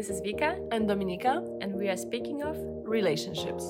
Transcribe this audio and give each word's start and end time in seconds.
This 0.00 0.08
is 0.08 0.22
Vika 0.22 0.56
and 0.72 0.88
Dominika, 0.88 1.46
and 1.60 1.74
we 1.74 1.90
are 1.90 1.96
speaking 1.98 2.42
of 2.42 2.56
relationships. 2.88 3.64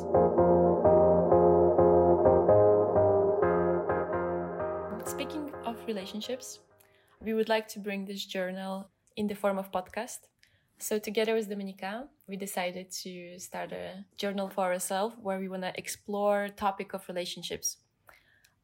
Speaking 5.10 5.52
of 5.66 5.76
relationships, 5.88 6.60
we 7.20 7.34
would 7.34 7.48
like 7.48 7.66
to 7.70 7.80
bring 7.80 8.04
this 8.04 8.24
journal 8.24 8.90
in 9.16 9.26
the 9.26 9.34
form 9.34 9.58
of 9.58 9.72
podcast. 9.72 10.28
So 10.78 11.00
together 11.00 11.34
with 11.34 11.50
Dominika, 11.50 12.06
we 12.28 12.36
decided 12.36 12.92
to 13.02 13.40
start 13.40 13.72
a 13.72 14.04
journal 14.16 14.48
for 14.48 14.72
ourselves 14.72 15.16
where 15.20 15.40
we 15.40 15.48
want 15.48 15.62
to 15.62 15.76
explore 15.76 16.48
topic 16.50 16.94
of 16.94 17.08
relationships. 17.08 17.78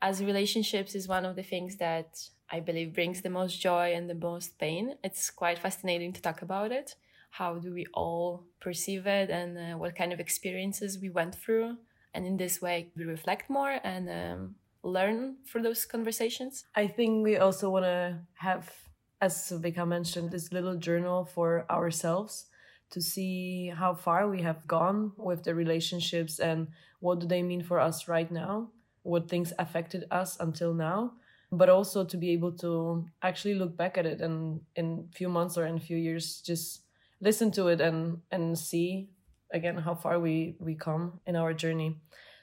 As 0.00 0.22
relationships 0.22 0.94
is 0.94 1.08
one 1.08 1.24
of 1.24 1.34
the 1.34 1.42
things 1.42 1.78
that 1.78 2.28
I 2.48 2.60
believe 2.60 2.94
brings 2.94 3.22
the 3.22 3.30
most 3.30 3.60
joy 3.60 3.92
and 3.92 4.08
the 4.08 4.14
most 4.14 4.56
pain. 4.56 4.94
It's 5.02 5.30
quite 5.30 5.58
fascinating 5.58 6.12
to 6.12 6.22
talk 6.22 6.42
about 6.42 6.70
it. 6.70 6.94
How 7.30 7.54
do 7.58 7.72
we 7.72 7.86
all 7.92 8.44
perceive 8.60 9.06
it 9.06 9.30
and 9.30 9.58
uh, 9.58 9.78
what 9.78 9.94
kind 9.94 10.12
of 10.12 10.20
experiences 10.20 10.98
we 11.00 11.10
went 11.10 11.34
through? 11.34 11.76
And 12.14 12.26
in 12.26 12.36
this 12.36 12.62
way, 12.62 12.88
we 12.96 13.04
reflect 13.04 13.50
more 13.50 13.78
and 13.84 14.08
um, 14.08 14.54
learn 14.82 15.36
through 15.46 15.62
those 15.62 15.84
conversations. 15.84 16.64
I 16.74 16.86
think 16.86 17.24
we 17.24 17.36
also 17.36 17.68
want 17.68 17.84
to 17.84 18.18
have, 18.34 18.72
as 19.20 19.52
Vika 19.52 19.86
mentioned, 19.86 20.30
this 20.30 20.52
little 20.52 20.76
journal 20.76 21.24
for 21.26 21.66
ourselves 21.70 22.46
to 22.90 23.02
see 23.02 23.68
how 23.68 23.94
far 23.94 24.28
we 24.28 24.42
have 24.42 24.66
gone 24.66 25.12
with 25.16 25.44
the 25.44 25.54
relationships 25.54 26.38
and 26.38 26.68
what 27.00 27.18
do 27.18 27.26
they 27.26 27.42
mean 27.42 27.62
for 27.62 27.80
us 27.80 28.08
right 28.08 28.30
now, 28.30 28.70
what 29.02 29.28
things 29.28 29.52
affected 29.58 30.04
us 30.10 30.38
until 30.40 30.72
now 30.72 31.12
but 31.52 31.68
also 31.68 32.04
to 32.04 32.16
be 32.16 32.30
able 32.30 32.52
to 32.52 33.04
actually 33.22 33.54
look 33.54 33.76
back 33.76 33.96
at 33.96 34.06
it 34.06 34.20
and 34.20 34.60
in 34.74 35.08
few 35.14 35.28
months 35.28 35.56
or 35.56 35.66
in 35.66 35.76
a 35.76 35.80
few 35.80 35.96
years 35.96 36.40
just 36.40 36.82
listen 37.20 37.50
to 37.52 37.68
it 37.68 37.80
and 37.80 38.18
and 38.30 38.58
see 38.58 39.08
again 39.52 39.76
how 39.76 39.94
far 39.94 40.18
we 40.20 40.56
we 40.58 40.74
come 40.74 41.20
in 41.26 41.36
our 41.36 41.52
journey. 41.52 41.98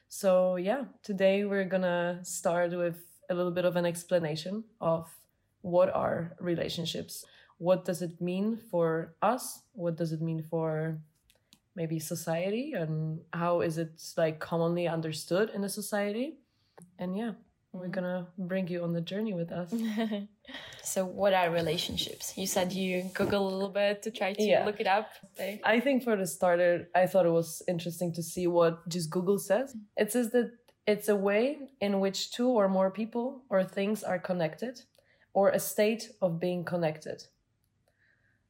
So 0.07 0.55
yeah 0.55 0.85
today 1.03 1.45
we're 1.45 1.65
gonna 1.65 2.19
start 2.23 2.71
with 2.71 2.97
a 3.29 3.33
little 3.33 3.51
bit 3.51 3.65
of 3.65 3.75
an 3.75 3.85
explanation 3.85 4.63
of 4.81 5.09
what 5.61 5.93
are 5.93 6.35
relationships. 6.39 7.25
What 7.57 7.85
does 7.85 8.01
it 8.01 8.19
mean 8.19 8.57
for 8.69 9.15
us? 9.21 9.61
What 9.73 9.95
does 9.95 10.11
it 10.11 10.21
mean 10.21 10.43
for 10.49 10.99
maybe 11.75 11.99
society? 11.99 12.73
And 12.73 13.21
how 13.31 13.61
is 13.61 13.77
it 13.77 14.01
like 14.17 14.39
commonly 14.39 14.87
understood 14.87 15.49
in 15.51 15.63
a 15.63 15.69
society? 15.69 16.39
And 16.99 17.15
yeah 17.15 17.33
we're 17.73 17.87
gonna 17.87 18.27
bring 18.37 18.67
you 18.67 18.83
on 18.83 18.93
the 18.93 19.01
journey 19.01 19.33
with 19.33 19.51
us. 19.51 19.73
so, 20.83 21.05
what 21.05 21.33
are 21.33 21.49
relationships? 21.49 22.37
You 22.37 22.45
said 22.45 22.71
you 22.71 23.09
Google 23.13 23.47
a 23.47 23.49
little 23.49 23.69
bit 23.69 24.03
to 24.03 24.11
try 24.11 24.33
to 24.33 24.43
yeah. 24.43 24.63
look 24.63 24.79
it 24.79 24.87
up. 24.87 25.09
I 25.65 25.79
think 25.79 26.03
for 26.03 26.15
the 26.15 26.27
starter, 26.27 26.87
I 26.95 27.07
thought 27.07 27.25
it 27.25 27.31
was 27.31 27.63
interesting 27.67 28.13
to 28.13 28.23
see 28.23 28.45
what 28.45 28.87
just 28.87 29.09
Google 29.09 29.39
says. 29.39 29.75
It 29.97 30.11
says 30.11 30.31
that 30.31 30.51
it's 30.85 31.09
a 31.09 31.15
way 31.15 31.57
in 31.81 31.99
which 31.99 32.31
two 32.31 32.47
or 32.47 32.69
more 32.69 32.91
people 32.91 33.41
or 33.49 33.63
things 33.63 34.03
are 34.03 34.19
connected, 34.19 34.81
or 35.33 35.49
a 35.49 35.59
state 35.59 36.11
of 36.21 36.39
being 36.39 36.63
connected. 36.63 37.23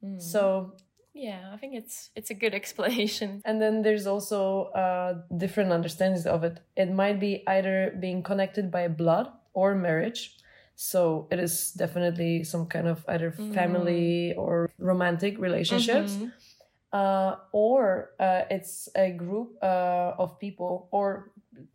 Mm. 0.04 0.20
So 0.20 0.74
yeah, 1.14 1.50
I 1.52 1.56
think 1.56 1.74
it's 1.74 2.10
it's 2.16 2.30
a 2.30 2.34
good 2.34 2.54
explanation. 2.60 3.40
And 3.44 3.62
then 3.62 3.82
there's 3.82 4.06
also 4.06 4.64
uh, 4.74 5.22
different 5.36 5.70
understandings 5.70 6.26
of 6.26 6.44
it. 6.44 6.60
It 6.76 6.90
might 6.92 7.20
be 7.20 7.42
either 7.46 7.96
being 8.00 8.22
connected 8.22 8.70
by 8.70 8.88
blood 8.88 9.28
or 9.54 9.74
marriage. 9.74 10.36
So 10.76 11.28
it 11.30 11.38
is 11.38 11.70
definitely 11.70 12.42
some 12.42 12.66
kind 12.66 12.88
of 12.88 13.04
either 13.08 13.30
mm. 13.30 13.54
family 13.54 14.34
or 14.34 14.70
romantic 14.78 15.38
relationships. 15.38 16.14
Mm-hmm. 16.14 16.26
Uh, 16.92 17.36
or 17.52 18.10
uh, 18.20 18.42
it's 18.50 18.88
a 18.94 19.10
group 19.10 19.56
uh, 19.62 20.12
of 20.18 20.38
people 20.38 20.88
or 20.92 21.32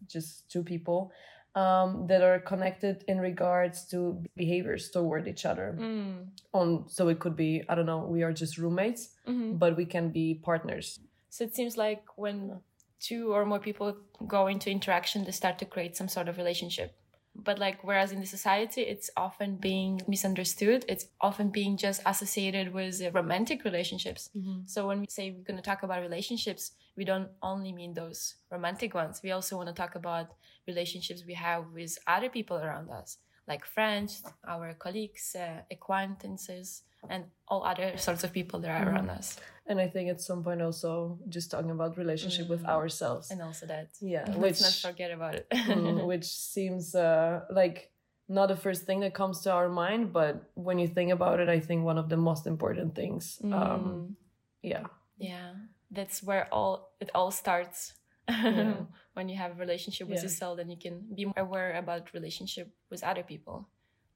just 0.08 0.50
two 0.50 0.64
people 0.64 1.12
um, 1.56 2.06
that 2.08 2.22
are 2.22 2.40
connected 2.40 3.04
in 3.08 3.20
regards 3.20 3.86
to 3.90 4.22
behaviors 4.36 4.90
toward 4.90 5.28
each 5.28 5.46
other. 5.46 5.76
Mm. 5.80 6.28
On 6.54 6.86
so 6.88 7.08
it 7.08 7.20
could 7.20 7.36
be 7.36 7.64
I 7.70 7.76
don't 7.76 7.86
know 7.86 8.06
we 8.06 8.24
are 8.24 8.34
just 8.34 8.58
roommates, 8.58 9.10
mm-hmm. 9.28 9.58
but 9.58 9.76
we 9.76 9.86
can 9.86 10.09
be 10.09 10.36
partners. 10.36 11.00
So 11.30 11.44
it 11.44 11.56
seems 11.56 11.78
like 11.78 12.04
when 12.16 12.59
two 13.00 13.34
or 13.34 13.46
more 13.46 13.59
people 13.59 13.96
go 14.28 14.48
into 14.48 14.70
interaction, 14.70 15.24
they 15.24 15.32
start 15.32 15.59
to 15.59 15.66
create 15.66 15.96
some 15.96 16.08
sort 16.08 16.28
of 16.28 16.38
relationship 16.38 16.99
but 17.35 17.59
like 17.59 17.84
whereas 17.84 18.12
in 18.12 18.19
the 18.19 18.25
society 18.25 18.81
it's 18.81 19.09
often 19.16 19.56
being 19.56 20.01
misunderstood. 20.07 20.85
It's 20.88 21.07
often 21.22 21.50
being 21.50 21.78
just 21.78 22.01
associated 22.06 22.73
with 22.73 23.01
romantic 23.13 23.63
relationships. 23.63 24.29
Mm-hmm. 24.35 24.62
so 24.66 24.88
when 24.88 25.00
we 25.00 25.07
say 25.09 25.31
we're 25.31 25.44
going 25.44 25.57
to 25.57 25.69
talk 25.69 25.84
about 25.84 26.01
relationships 26.01 26.72
we 26.97 27.06
don't 27.06 27.29
only 27.41 27.72
mean 27.72 27.94
those 27.94 28.35
romantic 28.51 28.94
ones. 28.94 29.22
We 29.23 29.31
also 29.31 29.56
want 29.56 29.69
to 29.69 29.73
talk 29.73 29.95
about 29.95 30.28
relationships 30.67 31.23
we 31.25 31.35
have 31.35 31.66
with 31.73 31.97
other 32.07 32.29
people 32.29 32.57
around 32.57 32.90
us 32.90 33.17
like 33.47 33.66
friends 33.66 34.23
our 34.47 34.73
colleagues 34.73 35.35
uh, 35.35 35.61
acquaintances 35.72 36.84
and 37.08 37.26
all 37.48 37.64
other 37.64 37.98
sorts 37.98 38.24
of 38.24 38.34
people 38.34 38.60
that 38.60 38.70
are 38.70 38.86
mm-hmm. 38.86 38.96
around 38.96 39.10
us 39.10 39.40
and 39.68 39.80
i 39.80 39.88
think 39.88 40.10
at 40.10 40.20
some 40.20 40.44
point 40.44 40.62
also 40.62 41.18
just 41.30 41.50
talking 41.52 41.72
about 41.72 41.98
relationship 41.98 42.44
mm-hmm. 42.44 42.54
with 42.54 42.66
ourselves 42.66 43.32
and 43.32 43.42
also 43.42 43.66
that 43.66 43.90
yeah 44.02 44.26
let's 44.28 44.38
which, 44.38 44.62
not 44.62 44.92
forget 44.92 45.12
about 45.12 45.36
it 45.36 45.48
mm, 45.54 46.06
which 46.12 46.26
seems 46.26 46.96
uh, 46.96 47.42
like 47.50 47.92
not 48.28 48.48
the 48.48 48.56
first 48.56 48.86
thing 48.86 49.00
that 49.00 49.14
comes 49.14 49.42
to 49.42 49.52
our 49.52 49.70
mind 49.70 50.12
but 50.12 50.52
when 50.56 50.78
you 50.78 50.88
think 50.88 51.12
about 51.12 51.40
it 51.40 51.50
i 51.50 51.59
think 51.59 51.84
one 51.84 51.98
of 51.98 52.09
the 52.09 52.18
most 52.18 52.46
important 52.46 52.96
things 52.96 53.40
um, 53.44 53.52
mm. 53.52 53.56
um 53.56 54.16
yeah 54.62 54.84
yeah 55.18 55.52
that's 55.92 56.22
where 56.22 56.48
all 56.54 56.92
it 57.00 57.09
all 57.16 57.32
starts 57.32 57.94
yeah. 58.28 58.74
when 59.14 59.28
you 59.28 59.36
have 59.36 59.52
a 59.52 59.56
relationship 59.56 60.08
with 60.08 60.18
yeah. 60.18 60.24
yourself 60.24 60.58
then 60.58 60.70
you 60.70 60.78
can 60.78 61.02
be 61.16 61.26
more 61.26 61.34
aware 61.38 61.76
about 61.78 62.14
relationship 62.14 62.70
with 62.90 63.04
other 63.04 63.24
people 63.24 63.68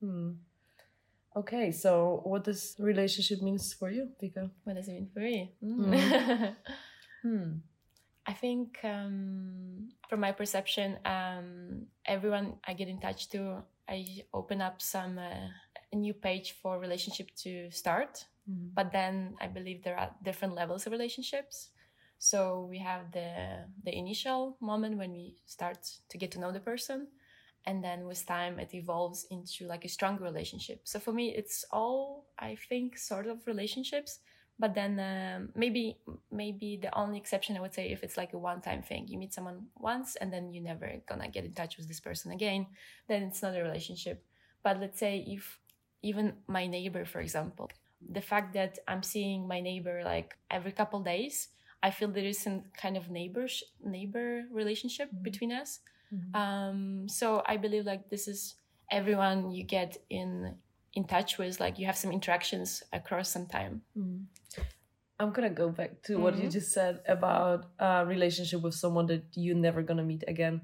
mm. 0.04 0.36
Okay, 1.36 1.72
so 1.72 2.22
what 2.24 2.44
does 2.44 2.76
relationship 2.78 3.42
means 3.42 3.74
for 3.74 3.90
you, 3.90 4.10
Vika? 4.22 4.50
What 4.64 4.76
does 4.76 4.88
it 4.88 4.94
mean 4.94 5.10
for 5.14 5.20
me? 5.20 5.54
Mm. 5.64 6.56
hmm. 7.24 7.52
I 8.26 8.34
think, 8.34 8.80
um, 8.84 9.90
from 10.08 10.20
my 10.20 10.32
perception, 10.32 10.98
um, 11.06 11.88
everyone 12.06 12.54
I 12.66 12.74
get 12.74 12.88
in 12.88 13.00
touch 13.00 13.30
to, 13.30 13.64
I 13.90 14.24
open 14.34 14.62
up 14.62 14.82
some 14.82 15.18
uh, 15.18 15.50
a 15.92 15.96
new 15.96 16.14
page 16.14 16.56
for 16.62 16.80
relationship 16.80 17.30
to 17.44 17.70
start. 17.72 18.26
Mm. 18.50 18.70
But 18.74 18.92
then 18.92 19.36
I 19.42 19.48
believe 19.48 19.84
there 19.84 19.98
are 19.98 20.12
different 20.24 20.56
levels 20.56 20.86
of 20.86 20.92
relationships. 20.92 21.70
So 22.20 22.68
we 22.70 22.78
have 22.80 23.12
the 23.12 23.66
the 23.84 23.94
initial 23.94 24.58
moment 24.62 24.98
when 24.98 25.12
we 25.12 25.36
start 25.46 25.80
to 26.10 26.18
get 26.18 26.32
to 26.32 26.40
know 26.40 26.52
the 26.52 26.60
person 26.60 27.08
and 27.66 27.84
then 27.84 28.06
with 28.06 28.25
time 28.25 28.59
it 28.59 28.74
evolves 28.74 29.25
into 29.31 29.66
like 29.68 29.85
a 29.85 29.90
stronger 29.90 30.24
relationship. 30.24 30.81
So 30.84 31.00
for 31.00 31.12
me 31.12 31.29
it's 31.29 31.66
all 31.72 32.25
i 32.40 32.57
think 32.69 32.97
sort 32.97 33.28
of 33.28 33.46
relationships 33.47 34.19
but 34.59 34.75
then 34.75 35.00
um, 35.00 35.50
maybe 35.56 35.97
maybe 36.31 36.78
the 36.81 36.96
only 36.97 37.18
exception 37.18 37.57
i 37.57 37.62
would 37.62 37.74
say 37.74 37.91
if 37.91 38.03
it's 38.03 38.18
like 38.18 38.34
a 38.34 38.38
one 38.38 38.62
time 38.62 38.84
thing. 38.84 39.07
You 39.07 39.18
meet 39.18 39.34
someone 39.34 39.68
once 39.78 40.16
and 40.16 40.31
then 40.31 40.53
you're 40.53 40.63
never 40.63 41.01
gonna 41.07 41.28
get 41.29 41.46
in 41.46 41.53
touch 41.53 41.78
with 41.78 41.88
this 41.88 42.00
person 42.00 42.31
again 42.31 42.68
then 43.07 43.24
it's 43.24 43.41
not 43.41 43.56
a 43.56 43.62
relationship. 43.62 44.24
But 44.63 44.80
let's 44.80 45.00
say 45.00 45.25
if 45.28 45.59
even 46.03 46.34
my 46.47 46.68
neighbor 46.68 47.06
for 47.06 47.22
example 47.22 47.72
the 48.12 48.22
fact 48.22 48.53
that 48.53 48.78
i'm 48.88 49.01
seeing 49.01 49.47
my 49.47 49.59
neighbor 49.59 50.01
like 50.03 50.35
every 50.51 50.72
couple 50.72 51.00
days 51.00 51.47
i 51.81 51.90
feel 51.90 52.09
there 52.09 52.25
is 52.25 52.40
some 52.40 52.63
kind 52.78 52.97
of 52.97 53.09
neighbor 53.09 53.47
neighbor 53.84 54.44
relationship 54.51 55.07
mm-hmm. 55.07 55.24
between 55.24 55.51
us 55.51 55.80
Mm-hmm. 56.13 56.35
Um, 56.35 57.09
so 57.09 57.41
I 57.46 57.57
believe 57.57 57.85
like 57.85 58.09
this 58.09 58.28
is 58.28 58.56
everyone 58.91 59.51
you 59.51 59.63
get 59.63 59.98
in 60.10 60.56
in 60.94 61.06
touch 61.06 61.38
with, 61.38 61.60
like 61.60 61.80
you 61.80 61.86
have 61.88 61.98
some 61.98 62.12
interactions 62.12 62.83
across 62.94 63.30
some 63.30 63.48
time. 63.48 63.81
Mm-hmm. 63.98 64.62
I'm 65.19 65.31
gonna 65.31 65.50
go 65.50 65.69
back 65.69 66.01
to 66.04 66.18
what 66.18 66.36
you 66.36 66.42
mm-hmm. 66.42 66.50
just 66.50 66.71
said 66.71 67.00
about 67.07 67.65
a 67.80 68.06
relationship 68.06 68.62
with 68.62 68.74
someone 68.74 69.07
that 69.07 69.24
you're 69.36 69.56
never 69.56 69.81
gonna 69.81 70.04
meet 70.04 70.24
again. 70.27 70.62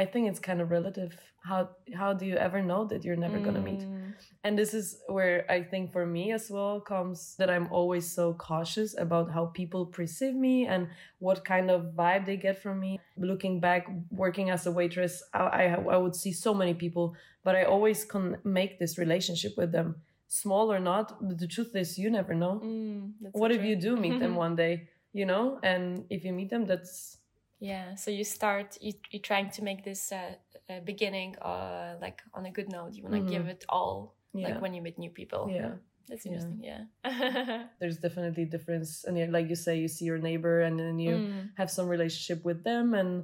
I 0.00 0.06
think 0.06 0.28
it's 0.30 0.40
kind 0.40 0.60
of 0.62 0.70
relative. 0.70 1.12
How 1.44 1.60
how 2.00 2.10
do 2.14 2.24
you 2.24 2.36
ever 2.36 2.60
know 2.70 2.82
that 2.90 3.04
you're 3.04 3.22
never 3.26 3.38
gonna 3.38 3.60
meet? 3.70 3.80
Mm. 3.80 4.14
And 4.44 4.58
this 4.60 4.72
is 4.80 4.86
where 5.16 5.38
i 5.56 5.58
think 5.70 5.92
for 5.92 6.04
me 6.16 6.24
as 6.38 6.44
well 6.56 6.80
comes 6.92 7.18
that 7.38 7.50
i'm 7.54 7.68
always 7.78 8.06
so 8.18 8.24
cautious 8.48 8.90
about 9.06 9.26
how 9.36 9.44
people 9.60 9.82
perceive 9.98 10.36
me 10.48 10.56
and 10.72 10.88
what 11.26 11.38
kind 11.52 11.70
of 11.70 11.80
vibe 12.00 12.24
they 12.26 12.38
get 12.46 12.56
from 12.62 12.80
me. 12.80 12.92
Looking 13.30 13.60
back 13.60 13.82
working 14.24 14.48
as 14.56 14.66
a 14.66 14.72
waitress 14.78 15.14
i, 15.34 15.42
I, 15.62 15.64
I 15.96 15.98
would 16.02 16.16
see 16.22 16.32
so 16.32 16.52
many 16.62 16.74
people 16.84 17.06
but 17.44 17.54
i 17.60 17.64
always 17.64 18.04
can 18.12 18.24
make 18.44 18.78
this 18.78 18.96
relationship 19.04 19.52
with 19.60 19.70
them. 19.76 19.88
Small 20.28 20.66
or 20.72 20.80
not 20.80 21.06
but 21.28 21.36
the 21.42 21.50
truth 21.54 21.72
is 21.82 21.98
you 21.98 22.10
never 22.10 22.34
know. 22.42 22.54
Mm, 22.64 23.12
what 23.40 23.50
if 23.56 23.62
you 23.68 23.76
do 23.76 23.96
meet 23.96 24.18
them 24.24 24.34
one 24.46 24.56
day 24.56 24.74
you 25.12 25.26
know? 25.26 25.58
And 25.62 26.04
if 26.08 26.24
you 26.24 26.32
meet 26.32 26.50
them 26.54 26.64
that's 26.70 27.19
yeah 27.60 27.94
so 27.94 28.10
you 28.10 28.24
start 28.24 28.76
you, 28.80 28.92
you're 29.10 29.22
trying 29.22 29.50
to 29.50 29.62
make 29.62 29.84
this 29.84 30.12
uh, 30.12 30.32
uh, 30.68 30.80
beginning 30.84 31.36
uh, 31.38 31.94
like 32.00 32.22
on 32.34 32.46
a 32.46 32.50
good 32.50 32.70
note 32.70 32.92
you 32.94 33.02
want 33.02 33.14
to 33.14 33.20
mm-hmm. 33.20 33.30
give 33.30 33.46
it 33.46 33.64
all 33.68 34.14
yeah. 34.32 34.48
like 34.48 34.60
when 34.60 34.74
you 34.74 34.82
meet 34.82 34.98
new 34.98 35.10
people 35.10 35.48
yeah 35.50 35.72
that's 36.08 36.26
interesting. 36.26 36.58
Yeah. 36.60 36.82
yeah. 37.04 37.64
There's 37.78 37.98
definitely 37.98 38.44
difference, 38.44 39.04
and 39.04 39.32
like 39.32 39.48
you 39.48 39.54
say, 39.54 39.78
you 39.78 39.86
see 39.86 40.06
your 40.06 40.18
neighbor, 40.18 40.62
and 40.62 40.76
then 40.76 40.98
you 40.98 41.12
mm. 41.12 41.50
have 41.56 41.70
some 41.70 41.86
relationship 41.86 42.44
with 42.44 42.64
them, 42.64 42.94
and 42.94 43.22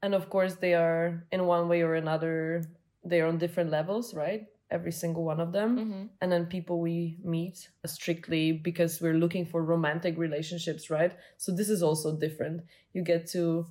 and 0.00 0.14
of 0.14 0.30
course 0.30 0.54
they 0.54 0.74
are 0.74 1.26
in 1.32 1.44
one 1.44 1.66
way 1.66 1.82
or 1.82 1.96
another 1.96 2.62
they're 3.04 3.26
on 3.26 3.38
different 3.38 3.70
levels, 3.70 4.14
right? 4.14 4.46
Every 4.74 4.92
single 4.92 5.24
one 5.24 5.40
of 5.40 5.52
them. 5.52 5.78
Mm-hmm. 5.78 6.02
And 6.20 6.32
then 6.32 6.46
people 6.46 6.80
we 6.80 7.16
meet 7.22 7.68
strictly 7.86 8.52
because 8.52 9.00
we're 9.00 9.20
looking 9.24 9.46
for 9.46 9.62
romantic 9.62 10.18
relationships, 10.18 10.90
right? 10.90 11.12
So 11.38 11.52
this 11.52 11.70
is 11.70 11.82
also 11.82 12.16
different. 12.16 12.62
You 12.92 13.02
get 13.02 13.28
to 13.28 13.66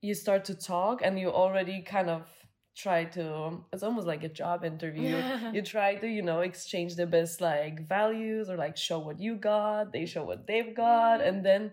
you 0.00 0.14
start 0.14 0.44
to 0.44 0.54
talk 0.54 1.00
and 1.02 1.18
you 1.18 1.28
already 1.28 1.82
kind 1.82 2.08
of 2.08 2.22
try 2.76 3.04
to 3.04 3.58
it's 3.72 3.82
almost 3.82 4.06
like 4.06 4.22
a 4.22 4.28
job 4.28 4.64
interview 4.64 5.16
you 5.52 5.62
try 5.62 5.94
to 5.94 6.06
you 6.06 6.22
know 6.22 6.40
exchange 6.40 6.94
the 6.94 7.06
best 7.06 7.40
like 7.40 7.88
values 7.88 8.50
or 8.50 8.56
like 8.56 8.76
show 8.76 8.98
what 8.98 9.18
you 9.18 9.34
got 9.34 9.92
they 9.92 10.04
show 10.04 10.22
what 10.22 10.46
they've 10.46 10.76
got 10.76 11.22
and 11.22 11.44
then 11.44 11.70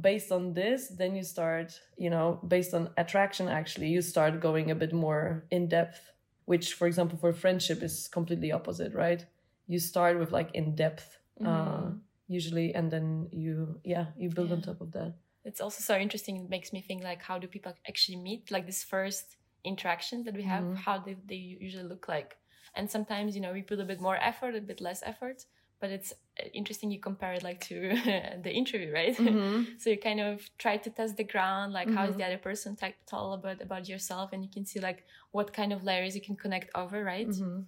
based 0.00 0.32
on 0.32 0.52
this 0.52 0.88
then 0.98 1.14
you 1.14 1.22
start 1.22 1.78
you 1.96 2.10
know 2.10 2.40
based 2.48 2.74
on 2.74 2.90
attraction 2.96 3.48
actually 3.48 3.86
you 3.86 4.02
start 4.02 4.40
going 4.40 4.70
a 4.70 4.74
bit 4.74 4.92
more 4.92 5.44
in 5.50 5.68
depth 5.68 6.11
which 6.44 6.74
for 6.74 6.86
example 6.86 7.18
for 7.18 7.32
friendship 7.32 7.82
is 7.82 8.08
completely 8.08 8.52
opposite 8.52 8.94
right 8.94 9.26
you 9.66 9.78
start 9.78 10.18
with 10.18 10.32
like 10.32 10.50
in 10.54 10.74
depth 10.74 11.18
uh, 11.40 11.44
mm-hmm. 11.44 11.86
uh, 11.86 11.90
usually 12.28 12.74
and 12.74 12.90
then 12.90 13.28
you 13.32 13.80
yeah 13.84 14.06
you 14.16 14.28
build 14.30 14.48
yeah. 14.48 14.56
on 14.56 14.62
top 14.62 14.80
of 14.80 14.92
that 14.92 15.14
it's 15.44 15.60
also 15.60 15.80
so 15.82 15.96
interesting 15.96 16.36
it 16.36 16.50
makes 16.50 16.72
me 16.72 16.80
think 16.80 17.02
like 17.02 17.22
how 17.22 17.38
do 17.38 17.46
people 17.46 17.72
actually 17.88 18.16
meet 18.16 18.50
like 18.50 18.66
this 18.66 18.82
first 18.82 19.36
interactions 19.64 20.24
that 20.24 20.34
we 20.34 20.42
have 20.42 20.62
mm-hmm. 20.62 20.74
how 20.74 20.98
do 20.98 21.14
they 21.26 21.34
usually 21.36 21.84
look 21.84 22.08
like 22.08 22.36
and 22.74 22.90
sometimes 22.90 23.34
you 23.34 23.40
know 23.40 23.52
we 23.52 23.62
put 23.62 23.78
a 23.80 23.84
bit 23.84 24.00
more 24.00 24.16
effort 24.16 24.54
a 24.54 24.60
bit 24.60 24.80
less 24.80 25.02
effort 25.04 25.44
but 25.82 25.90
it's 25.90 26.12
uh, 26.40 26.44
interesting 26.54 26.90
you 26.92 27.00
compare 27.00 27.32
it 27.32 27.42
like 27.42 27.60
to 27.60 27.74
the 28.46 28.50
interview 28.50 28.90
right 28.92 29.16
mm-hmm. 29.16 29.64
so 29.78 29.90
you 29.90 29.98
kind 29.98 30.20
of 30.20 30.48
try 30.56 30.76
to 30.78 30.88
test 30.88 31.16
the 31.16 31.24
ground 31.24 31.72
like 31.72 31.88
mm-hmm. 31.88 31.96
how 31.96 32.04
is 32.04 32.14
the 32.14 32.22
mm-hmm. 32.22 32.28
other 32.28 32.38
person 32.38 32.76
like 32.80 32.96
tell 33.06 33.34
about 33.34 33.60
about 33.60 33.88
yourself 33.88 34.32
and 34.32 34.42
you 34.44 34.50
can 34.56 34.64
see 34.64 34.80
like 34.80 35.04
what 35.32 35.52
kind 35.52 35.72
of 35.72 35.82
layers 35.82 36.14
you 36.14 36.22
can 36.22 36.36
connect 36.36 36.70
over 36.74 37.04
right 37.04 37.28
mm-hmm. 37.28 37.60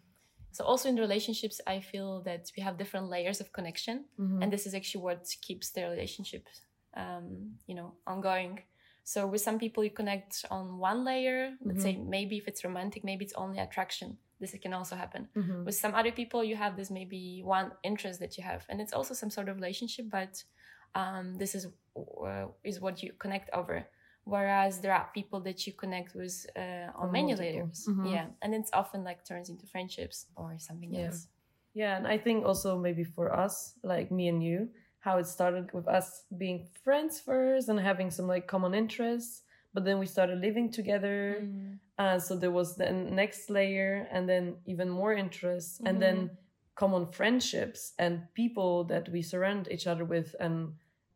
so 0.52 0.64
also 0.64 0.88
in 0.88 0.96
relationships 0.96 1.60
i 1.66 1.80
feel 1.80 2.22
that 2.22 2.50
we 2.56 2.62
have 2.62 2.78
different 2.78 3.08
layers 3.08 3.40
of 3.40 3.52
connection 3.52 4.04
mm-hmm. 4.18 4.40
and 4.40 4.52
this 4.52 4.64
is 4.64 4.74
actually 4.74 5.02
what 5.02 5.22
keeps 5.42 5.70
the 5.70 5.82
relationship 5.82 6.46
um, 6.96 7.26
you 7.66 7.74
know 7.74 7.92
ongoing 8.06 8.60
so 9.02 9.26
with 9.26 9.40
some 9.40 9.58
people 9.58 9.82
you 9.82 9.90
connect 9.90 10.44
on 10.52 10.78
one 10.78 11.04
layer 11.04 11.40
let's 11.64 11.82
say 11.82 11.94
mm-hmm. 11.94 12.10
maybe 12.10 12.36
if 12.36 12.46
it's 12.46 12.62
romantic 12.64 13.02
maybe 13.02 13.24
it's 13.24 13.34
only 13.34 13.58
attraction 13.58 14.16
this 14.44 14.62
can 14.62 14.74
also 14.74 14.94
happen 14.96 15.28
mm-hmm. 15.36 15.64
with 15.64 15.74
some 15.74 15.94
other 15.94 16.12
people 16.12 16.44
you 16.44 16.56
have 16.56 16.76
this 16.76 16.90
maybe 16.90 17.42
one 17.44 17.70
interest 17.82 18.20
that 18.20 18.36
you 18.36 18.44
have 18.44 18.64
and 18.68 18.80
it's 18.80 18.92
also 18.92 19.14
some 19.14 19.30
sort 19.30 19.48
of 19.48 19.56
relationship 19.56 20.06
but 20.10 20.42
um, 20.94 21.34
this 21.38 21.54
is 21.54 21.66
uh, 21.96 22.46
is 22.62 22.80
what 22.80 23.02
you 23.02 23.12
connect 23.18 23.48
over 23.52 23.86
whereas 24.24 24.80
there 24.80 24.94
are 24.94 25.08
people 25.14 25.40
that 25.40 25.66
you 25.66 25.72
connect 25.72 26.14
with 26.14 26.46
uh, 26.56 26.88
on 27.00 27.10
many 27.10 27.34
layers 27.34 27.86
mm-hmm. 27.88 28.06
yeah 28.06 28.26
and 28.42 28.54
it's 28.54 28.70
often 28.72 29.02
like 29.04 29.24
turns 29.24 29.48
into 29.48 29.66
friendships 29.66 30.26
or 30.36 30.54
something 30.58 30.92
yeah. 30.92 31.06
else 31.06 31.28
yeah 31.74 31.96
and 31.96 32.06
i 32.06 32.18
think 32.18 32.44
also 32.44 32.78
maybe 32.78 33.04
for 33.04 33.34
us 33.34 33.74
like 33.82 34.10
me 34.10 34.28
and 34.28 34.42
you 34.42 34.68
how 35.00 35.18
it 35.18 35.26
started 35.26 35.70
with 35.74 35.86
us 35.86 36.24
being 36.38 36.66
friends 36.82 37.20
first 37.20 37.68
and 37.68 37.78
having 37.78 38.10
some 38.10 38.26
like 38.26 38.46
common 38.46 38.74
interests 38.74 39.42
but 39.74 39.84
then 39.84 39.98
we 39.98 40.06
started 40.06 40.40
living 40.40 40.70
together 40.70 41.42
mm. 41.42 41.76
uh, 41.98 42.18
so 42.18 42.36
there 42.36 42.52
was 42.52 42.76
the 42.76 42.90
next 42.90 43.50
layer 43.50 44.08
and 44.10 44.28
then 44.28 44.54
even 44.64 44.88
more 44.88 45.12
interests 45.12 45.76
mm-hmm. 45.78 45.88
and 45.88 46.00
then 46.00 46.16
mm-hmm. 46.16 46.34
common 46.76 47.06
friendships 47.06 47.92
and 47.98 48.22
people 48.34 48.84
that 48.84 49.08
we 49.10 49.20
surround 49.20 49.68
each 49.70 49.86
other 49.86 50.04
with 50.04 50.34
and 50.40 50.72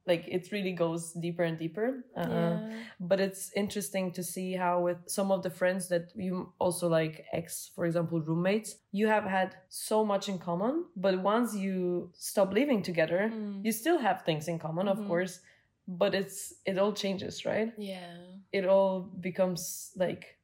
like 0.09 0.25
it 0.27 0.51
really 0.51 0.73
goes 0.73 1.13
deeper 1.13 1.45
and 1.45 1.59
deeper 1.59 2.05
uh, 2.17 2.27
yeah. 2.29 2.71
but 2.99 3.21
it's 3.21 3.53
interesting 3.55 4.11
to 4.11 4.23
see 4.23 4.55
how 4.55 4.81
with 4.81 4.97
some 5.07 5.31
of 5.31 5.43
the 5.43 5.51
friends 5.51 5.89
that 5.89 6.11
you 6.17 6.51
also 6.59 6.89
like 6.89 7.27
ex 7.33 7.71
for 7.75 7.85
example 7.85 8.19
roommates 8.21 8.77
you 8.91 9.07
have 9.07 9.25
had 9.25 9.55
so 9.69 10.05
much 10.05 10.29
in 10.29 10.39
common 10.39 10.87
but 10.97 11.21
once 11.23 11.55
you 11.55 12.11
stop 12.15 12.53
living 12.53 12.83
together 12.83 13.31
mm. 13.33 13.63
you 13.65 13.71
still 13.71 13.99
have 13.99 14.23
things 14.23 14.49
in 14.49 14.59
common 14.59 14.87
mm-hmm. 14.87 15.01
of 15.01 15.07
course 15.07 15.41
but 15.87 16.15
it's 16.15 16.55
it 16.65 16.79
all 16.79 16.93
changes 16.93 17.45
right 17.45 17.73
yeah 17.77 18.17
it 18.53 18.65
all 18.65 19.01
becomes 19.21 19.91
like 19.97 20.37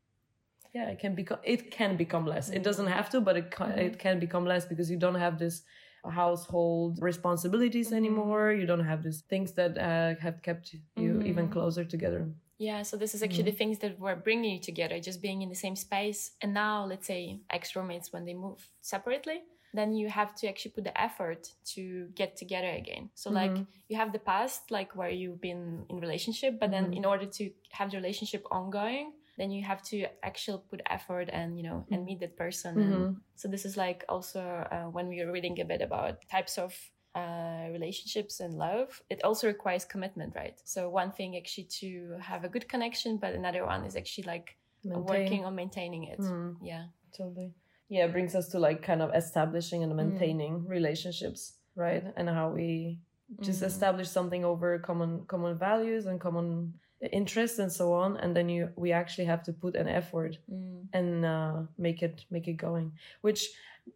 yeah 0.75 0.89
it 0.89 0.99
can 0.99 1.15
become 1.15 1.39
it 1.45 1.71
can 1.71 1.97
become 1.97 2.27
less 2.27 2.49
mm-hmm. 2.49 2.56
it 2.56 2.62
doesn't 2.62 2.87
have 2.87 3.09
to 3.11 3.21
but 3.21 3.37
it 3.37 3.51
can, 3.51 3.69
mm-hmm. 3.69 3.79
it 3.79 3.99
can 3.99 4.19
become 4.19 4.45
less 4.45 4.65
because 4.65 4.91
you 4.91 4.99
don't 4.99 5.15
have 5.15 5.39
this 5.39 5.62
household 6.11 6.99
responsibilities 7.01 7.89
mm-hmm. 7.89 7.97
anymore. 7.97 8.53
You 8.53 8.67
don't 8.67 8.85
have 8.85 9.03
these 9.03 9.23
things 9.23 9.53
that 9.53 9.79
uh, 9.79 10.21
have 10.21 10.43
kept 10.43 10.73
you 10.73 10.81
mm-hmm. 11.15 11.27
even 11.27 11.49
closer 11.49 11.85
together. 11.85 12.29
Yeah, 12.59 12.83
so 12.83 12.97
this 12.97 13.15
is 13.15 13.23
actually 13.23 13.45
mm-hmm. 13.45 13.51
the 13.51 13.56
things 13.56 13.79
that 13.81 13.99
were 13.99 14.15
bringing 14.15 14.53
you 14.53 14.61
together, 14.61 15.01
just 15.01 15.21
being 15.21 15.43
in 15.43 15.49
the 15.49 15.55
same 15.55 15.75
space. 15.75 16.33
And 16.41 16.55
now, 16.55 16.85
let's 16.85 17.06
say 17.06 17.41
ex 17.51 17.75
roommates, 17.75 18.12
when 18.12 18.25
they 18.25 18.35
move 18.35 18.69
separately, 18.81 19.43
then 19.75 19.93
you 19.93 20.09
have 20.09 20.35
to 20.37 20.49
actually 20.49 20.71
put 20.71 20.85
the 20.85 21.00
effort 21.00 21.50
to 21.75 22.09
get 22.15 22.37
together 22.37 22.71
again. 22.71 23.11
So, 23.15 23.31
like, 23.31 23.50
mm-hmm. 23.50 23.65
you 23.88 23.97
have 23.97 24.12
the 24.12 24.21
past, 24.21 24.71
like 24.71 24.94
where 24.97 25.11
you've 25.11 25.41
been 25.41 25.85
in 25.91 26.00
relationship, 26.00 26.61
but 26.61 26.71
then 26.71 26.85
mm-hmm. 26.85 27.05
in 27.05 27.05
order 27.05 27.26
to 27.26 27.50
have 27.73 27.91
the 27.91 27.97
relationship 27.97 28.47
ongoing, 28.50 29.12
then 29.37 29.50
you 29.50 29.65
have 29.65 29.82
to 29.82 30.06
actually 30.23 30.62
put 30.71 30.81
effort 30.88 31.29
and 31.32 31.56
you 31.56 31.65
know 31.65 31.85
and 31.91 32.00
mm-hmm. 32.00 32.05
meet 32.06 32.21
that 32.21 32.37
person 32.37 32.76
mm-hmm. 32.76 33.12
so 33.35 33.49
this 33.49 33.65
is 33.65 33.76
like 33.76 34.05
also 34.09 34.41
uh, 34.41 34.85
when 34.85 35.09
we 35.09 35.21
are 35.21 35.31
reading 35.31 35.61
a 35.61 35.65
bit 35.65 35.82
about 35.82 36.19
types 36.31 36.59
of 36.59 36.75
uh, 37.15 37.69
relationships 37.70 38.41
and 38.41 38.55
love 38.55 39.00
it 39.11 39.23
also 39.25 39.47
requires 39.47 39.85
commitment 39.85 40.35
right 40.35 40.61
so 40.65 40.88
one 40.88 41.12
thing 41.12 41.37
actually 41.37 41.65
to 41.65 42.17
have 42.20 42.44
a 42.44 42.49
good 42.49 42.69
connection 42.69 43.17
but 43.17 43.35
another 43.35 43.65
one 43.65 43.85
is 43.85 43.97
actually 43.97 44.25
like 44.25 44.56
Maintain. 44.85 45.05
working 45.05 45.44
on 45.44 45.55
maintaining 45.55 46.05
it 46.05 46.19
mm. 46.19 46.56
yeah 46.62 46.87
totally 47.17 47.53
yeah 47.88 48.04
it 48.04 48.12
brings 48.12 48.34
us 48.34 48.48
to 48.48 48.58
like 48.58 48.82
kind 48.82 49.02
of 49.02 49.14
establishing 49.14 49.82
and 49.82 49.92
mm. 49.92 49.96
maintaining 49.96 50.60
mm. 50.60 50.69
relationships 50.69 51.54
right 51.76 52.04
and 52.16 52.28
how 52.28 52.50
we 52.50 52.98
just 53.40 53.62
mm. 53.62 53.66
establish 53.66 54.08
something 54.08 54.44
over 54.44 54.78
common 54.78 55.25
common 55.26 55.58
values 55.58 56.06
and 56.06 56.20
common 56.20 56.72
interests 57.12 57.58
and 57.58 57.70
so 57.70 57.92
on 57.92 58.16
and 58.19 58.34
then 58.34 58.48
you 58.48 58.69
we 58.76 58.92
actually 58.92 59.25
have 59.25 59.42
to 59.42 59.52
put 59.52 59.76
an 59.76 59.88
effort 59.88 60.38
mm. 60.50 60.82
and 60.92 61.25
uh, 61.25 61.60
make 61.78 62.02
it 62.02 62.25
make 62.31 62.48
it 62.48 62.54
going 62.54 62.92
which 63.20 63.48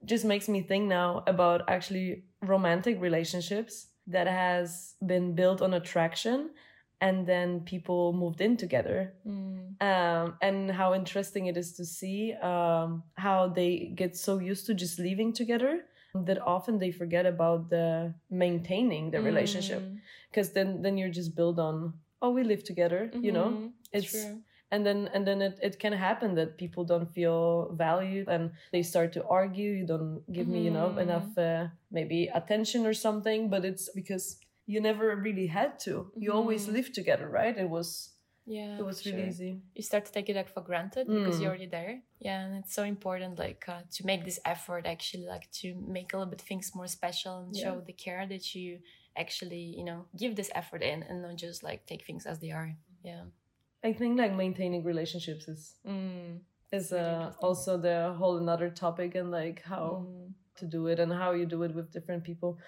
just 0.04 0.24
makes 0.24 0.48
me 0.48 0.60
think 0.60 0.86
now 0.86 1.22
about 1.26 1.62
actually 1.68 2.22
romantic 2.42 3.00
relationships 3.00 3.86
that 4.06 4.26
has 4.26 4.94
been 5.06 5.34
built 5.34 5.62
on 5.62 5.74
attraction 5.74 6.50
and 7.00 7.26
then 7.26 7.60
people 7.60 8.12
moved 8.12 8.40
in 8.40 8.56
together 8.56 9.14
mm. 9.26 9.80
um, 9.80 10.34
and 10.42 10.70
how 10.70 10.94
interesting 10.94 11.46
it 11.46 11.56
is 11.56 11.72
to 11.74 11.84
see 11.84 12.32
um, 12.42 13.02
how 13.16 13.48
they 13.48 13.92
get 13.94 14.16
so 14.16 14.38
used 14.38 14.66
to 14.66 14.74
just 14.74 14.98
living 14.98 15.32
together 15.32 15.84
that 16.14 16.40
often 16.42 16.78
they 16.78 16.90
forget 16.90 17.26
about 17.26 17.70
the 17.70 18.12
maintaining 18.30 19.10
the 19.10 19.20
relationship 19.20 19.82
because 20.30 20.50
mm. 20.50 20.54
then 20.54 20.82
then 20.82 20.96
you're 20.98 21.10
just 21.10 21.36
built 21.36 21.58
on 21.58 21.92
oh 22.22 22.30
we 22.30 22.42
live 22.42 22.64
together 22.64 23.10
mm-hmm. 23.12 23.24
you 23.24 23.32
know 23.32 23.50
mm-hmm. 23.50 23.66
it's 23.92 24.12
True. 24.12 24.40
and 24.70 24.84
then 24.84 25.08
and 25.14 25.26
then 25.26 25.42
it, 25.42 25.58
it 25.62 25.78
can 25.78 25.92
happen 25.92 26.34
that 26.34 26.56
people 26.56 26.84
don't 26.84 27.10
feel 27.12 27.70
valued 27.74 28.28
and 28.28 28.50
they 28.72 28.82
start 28.82 29.12
to 29.12 29.24
argue 29.26 29.70
you 29.72 29.86
don't 29.86 30.22
give 30.32 30.46
mm-hmm. 30.46 30.54
me 30.54 30.64
you 30.64 30.70
know 30.70 30.88
mm-hmm. 30.88 31.06
enough 31.06 31.38
uh, 31.38 31.66
maybe 31.90 32.28
attention 32.34 32.86
or 32.86 32.94
something 32.94 33.48
but 33.48 33.64
it's 33.64 33.88
because 33.90 34.38
you 34.68 34.80
never 34.82 35.16
really 35.16 35.46
had 35.46 35.78
to 35.80 35.92
mm-hmm. 35.94 36.22
you 36.22 36.30
always 36.30 36.64
mm-hmm. 36.64 36.76
lived 36.76 36.94
together 36.94 37.28
right 37.28 37.56
it 37.56 37.68
was 37.68 38.12
yeah 38.46 38.78
it 38.78 38.84
was 38.84 39.04
really 39.04 39.18
sure. 39.18 39.28
easy 39.28 39.60
you 39.74 39.82
start 39.82 40.04
to 40.04 40.12
take 40.12 40.28
it 40.28 40.36
like 40.36 40.48
for 40.48 40.60
granted 40.60 41.08
mm. 41.08 41.18
because 41.18 41.40
you're 41.40 41.50
already 41.50 41.66
there 41.66 42.00
yeah 42.20 42.44
and 42.44 42.56
it's 42.60 42.74
so 42.74 42.82
important 42.82 43.38
like 43.38 43.64
uh, 43.68 43.80
to 43.90 44.06
make 44.06 44.24
this 44.24 44.38
effort 44.44 44.86
actually 44.86 45.26
like 45.26 45.50
to 45.50 45.74
make 45.86 46.12
a 46.12 46.16
little 46.16 46.30
bit 46.30 46.40
things 46.40 46.72
more 46.74 46.86
special 46.86 47.40
and 47.40 47.56
yeah. 47.56 47.64
show 47.64 47.82
the 47.86 47.92
care 47.92 48.26
that 48.26 48.54
you 48.54 48.78
actually 49.16 49.74
you 49.78 49.84
know 49.84 50.06
give 50.16 50.36
this 50.36 50.50
effort 50.54 50.82
in 50.82 51.02
and 51.02 51.22
not 51.22 51.36
just 51.36 51.62
like 51.62 51.84
take 51.86 52.04
things 52.06 52.24
as 52.24 52.38
they 52.38 52.50
are 52.50 52.74
yeah 53.02 53.24
i 53.84 53.92
think 53.92 54.18
like 54.18 54.34
maintaining 54.34 54.82
relationships 54.84 55.48
is 55.48 55.74
mm, 55.86 56.38
is 56.72 56.92
uh, 56.92 57.32
also 57.40 57.76
the 57.76 58.14
whole 58.18 58.36
another 58.38 58.70
topic 58.70 59.14
and 59.14 59.30
like 59.30 59.62
how 59.62 60.06
mm. 60.06 60.32
to 60.56 60.66
do 60.66 60.86
it 60.86 60.98
and 60.98 61.12
how 61.12 61.32
you 61.32 61.44
do 61.44 61.62
it 61.64 61.74
with 61.74 61.92
different 61.92 62.24
people 62.24 62.58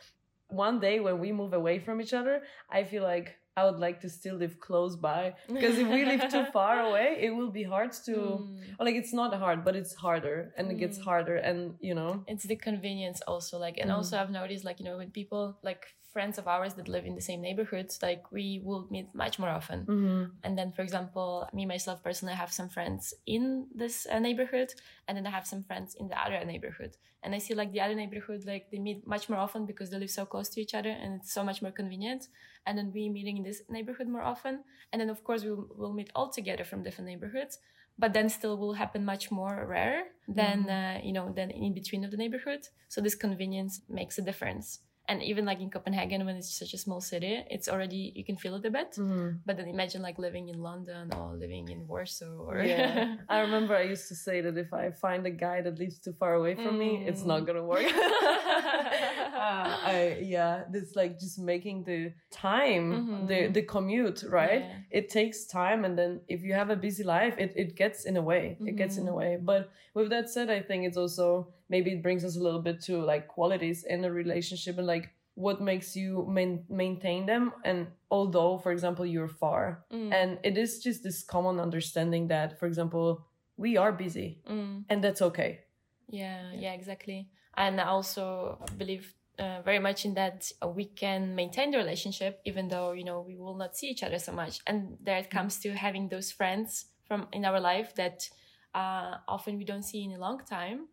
one 0.51 0.81
day 0.81 1.01
when 1.01 1.19
we 1.19 1.33
move 1.33 1.53
away 1.53 1.79
from 1.79 2.01
each 2.01 2.13
other 2.13 2.43
i 2.71 2.83
feel 2.85 3.03
like 3.03 3.37
I 3.57 3.65
would 3.65 3.81
like 3.81 4.01
to 4.03 4.09
still 4.09 4.37
live 4.37 4.59
close 4.61 4.95
by 4.97 5.35
because 5.53 5.77
if 5.77 5.87
we 5.89 6.05
live 6.07 6.23
too 6.31 6.45
far 6.53 6.81
away, 6.89 7.19
it 7.21 7.31
will 7.39 7.51
be 7.51 7.65
hard 7.65 7.93
to 8.07 8.13
Mm. 8.13 8.79
or 8.79 8.87
like 8.87 8.95
it's 8.95 9.13
not 9.13 9.35
hard, 9.35 9.65
but 9.67 9.75
it's 9.81 9.93
harder 9.93 10.55
and 10.57 10.71
it 10.73 10.79
gets 10.79 10.99
Mm. 10.99 11.05
harder 11.09 11.37
and 11.49 11.59
you 11.89 11.95
know. 11.99 12.25
it's 12.33 12.45
the 12.53 12.57
convenience 12.57 13.21
also 13.33 13.59
like 13.59 13.77
and 13.83 13.91
Mhm. 13.91 13.97
also 13.97 14.13
i've 14.21 14.31
noticed 14.31 14.65
like 14.65 14.79
you 14.81 14.87
know 14.89 14.97
when 15.03 15.11
people 15.11 15.43
like 15.69 15.85
friends 16.13 16.39
of 16.39 16.49
ours 16.49 16.75
that 16.75 16.89
live 16.89 17.05
in 17.05 17.15
the 17.15 17.21
same 17.21 17.41
neighborhoods 17.41 17.99
like 18.03 18.23
we 18.33 18.61
will 18.65 18.87
meet 18.91 19.09
much 19.15 19.39
more 19.39 19.49
often. 19.49 19.81
Mm-hmm. 19.87 20.25
and 20.45 20.59
then 20.59 20.73
for 20.73 20.83
example 20.83 21.49
me 21.53 21.67
myself 21.67 22.03
personally 22.03 22.35
have 22.35 22.53
some 22.53 22.69
friends 22.69 23.15
in 23.27 23.67
this 23.75 24.07
uh, 24.11 24.19
neighborhood 24.19 24.73
and 25.07 25.17
then 25.17 25.27
i 25.27 25.31
have 25.31 25.47
some 25.47 25.63
friends 25.63 25.95
in 26.01 26.09
the 26.09 26.19
other 26.25 26.45
neighborhood. 26.45 26.97
And 27.23 27.35
i 27.35 27.39
see 27.39 27.55
like 27.55 27.73
the 27.73 27.83
other 27.85 27.95
neighborhood 27.95 28.45
like 28.47 28.71
they 28.71 28.79
meet 28.79 29.07
much 29.07 29.29
more 29.29 29.39
often 29.39 29.67
because 29.67 29.91
they 29.91 29.99
live 29.99 30.11
so 30.11 30.25
close 30.25 30.49
to 30.51 30.61
each 30.61 30.75
other 30.75 30.91
and 30.91 31.21
it's 31.21 31.33
so 31.33 31.45
much 31.45 31.63
more 31.63 31.73
convenient. 31.73 32.29
And 32.67 32.77
then 32.77 32.93
we 32.95 33.09
meeting 33.09 33.37
in 33.39 33.45
this 33.45 33.63
neighborhood 33.69 34.09
more 34.09 34.23
often. 34.23 34.65
And 34.93 35.01
then 35.01 35.11
of 35.11 35.23
course 35.25 35.45
we'll, 35.45 35.67
we'll 35.79 35.93
meet 35.93 36.11
all 36.15 36.31
together 36.31 36.65
from 36.65 36.83
different 36.83 37.09
neighborhoods 37.09 37.59
but 37.99 38.15
then 38.15 38.29
still 38.29 38.57
will 38.57 38.73
happen 38.73 39.05
much 39.05 39.31
more 39.31 39.67
rare 39.69 40.05
than 40.27 40.69
uh, 40.71 40.99
you 41.05 41.13
know 41.13 41.33
than 41.39 41.51
in 41.51 41.75
between 41.75 42.03
of 42.05 42.11
the 42.11 42.17
neighborhood. 42.17 42.63
So 42.89 43.01
this 43.01 43.15
convenience 43.15 43.83
makes 43.89 44.19
a 44.19 44.23
difference 44.23 44.81
and 45.11 45.19
even 45.31 45.45
like 45.51 45.61
in 45.65 45.71
copenhagen 45.77 46.19
when 46.27 46.37
it's 46.41 46.53
such 46.63 46.73
a 46.79 46.81
small 46.87 47.01
city 47.13 47.35
it's 47.55 47.69
already 47.73 48.03
you 48.19 48.25
can 48.29 48.37
feel 48.43 48.55
it 48.59 48.65
a 48.71 48.73
bit 48.79 48.91
Mm-hmm. 49.01 49.29
but 49.47 49.55
then 49.59 49.69
imagine 49.77 50.01
like 50.09 50.19
living 50.27 50.47
in 50.53 50.59
London 50.69 51.05
or 51.19 51.29
living 51.45 51.65
in 51.75 51.81
Warsaw 51.91 52.35
or 52.49 52.55
Yeah, 52.73 52.93
I 53.37 53.39
remember 53.47 53.73
I 53.83 53.87
used 53.95 54.07
to 54.13 54.17
say 54.27 54.37
that 54.47 54.57
if 54.67 54.71
I 54.83 54.85
find 55.07 55.23
a 55.33 55.35
guy 55.47 55.59
that 55.67 55.75
lives 55.83 55.97
too 56.05 56.15
far 56.21 56.33
away 56.41 56.55
from 56.63 56.75
me, 56.83 56.91
it's 57.11 57.25
not 57.31 57.39
Mm. 57.43 57.47
gonna 57.49 57.67
work. 57.75 57.89
Uh, 59.51 59.77
I 59.97 60.19
yeah, 60.37 60.65
this 60.75 60.95
like 61.01 61.13
just 61.25 61.39
making 61.53 61.85
the 61.91 62.01
time, 62.31 62.87
the 63.31 63.39
Mhm. 63.49 63.55
the 63.57 63.63
commute, 63.75 64.21
right? 64.41 64.63
Yeah. 64.69 64.99
It 64.99 65.05
takes 65.19 65.39
time, 65.61 65.81
and 65.87 65.95
then 66.01 66.21
if 66.35 66.41
you 66.47 66.53
have 66.61 66.71
a 66.71 66.77
busy 66.87 67.05
life, 67.17 67.35
it 67.45 67.51
it 67.63 67.71
gets 67.83 68.05
in 68.11 68.17
a 68.17 68.25
way. 68.31 68.45
It 68.71 68.77
gets 68.83 68.97
in 69.01 69.07
a 69.09 69.11
Mhm. 69.13 69.21
way. 69.21 69.31
But 69.51 69.63
with 69.95 70.09
that 70.15 70.27
said, 70.35 70.49
I 70.51 70.61
think 70.69 70.81
it's 70.89 70.97
also 71.05 71.27
maybe 71.71 71.93
it 71.93 72.03
brings 72.03 72.25
us 72.25 72.37
a 72.37 72.41
little 72.41 72.61
bit 72.61 72.83
to 72.83 72.99
like 72.99 73.29
qualities 73.29 73.85
in 73.85 74.05
a 74.05 74.13
relationship 74.13 74.77
and 74.77 74.87
like 74.87 75.09
what 75.35 75.63
makes 75.63 75.97
you 75.97 76.27
main, 76.29 76.65
maintain 76.69 77.25
them 77.25 77.53
and 77.65 77.87
although 78.11 78.59
for 78.59 78.73
example 78.73 79.07
you're 79.07 79.29
far 79.29 79.85
Mm, 79.91 80.13
and 80.13 80.39
it 80.45 80.59
is 80.59 80.81
just 80.81 81.03
this 81.03 81.23
common 81.23 81.59
understanding 81.59 82.29
that 82.29 82.59
for 82.59 82.67
example 82.67 83.25
we 83.57 83.79
are 83.79 83.93
busy 83.93 84.43
mm, 84.47 84.85
and 84.91 85.03
that's 85.03 85.23
okay 85.23 85.61
yeah, 86.11 86.53
yeah, 86.53 86.73
exactly. 86.73 87.29
And 87.57 87.81
I 87.81 87.85
also 87.85 88.59
believe 88.77 89.15
uh, 89.39 89.63
very 89.63 89.79
much 89.79 90.05
in 90.05 90.15
that 90.15 90.51
we 90.75 90.85
can 90.85 91.35
maintain 91.35 91.71
the 91.71 91.79
relationship 91.79 92.41
even 92.45 92.69
though 92.69 92.93
you 92.93 93.05
know 93.05 93.21
we 93.21 93.37
will 93.37 93.57
not 93.57 93.77
see 93.77 93.89
each 93.89 94.03
other 94.03 94.19
so 94.19 94.33
much. 94.33 94.61
And 94.67 94.97
there 95.01 95.19
it 95.19 95.31
comes 95.31 95.59
to 95.61 95.73
having 95.73 96.09
those 96.09 96.33
friends 96.33 96.87
from 97.07 97.29
in 97.33 97.45
our 97.45 97.61
life 97.61 97.95
that 97.95 98.29
uh, 98.75 99.17
often 99.29 99.57
we 99.57 99.65
don't 99.65 99.85
see 99.85 100.05
in 100.05 100.13
a 100.13 100.19
long 100.19 100.41
time. 100.49 100.89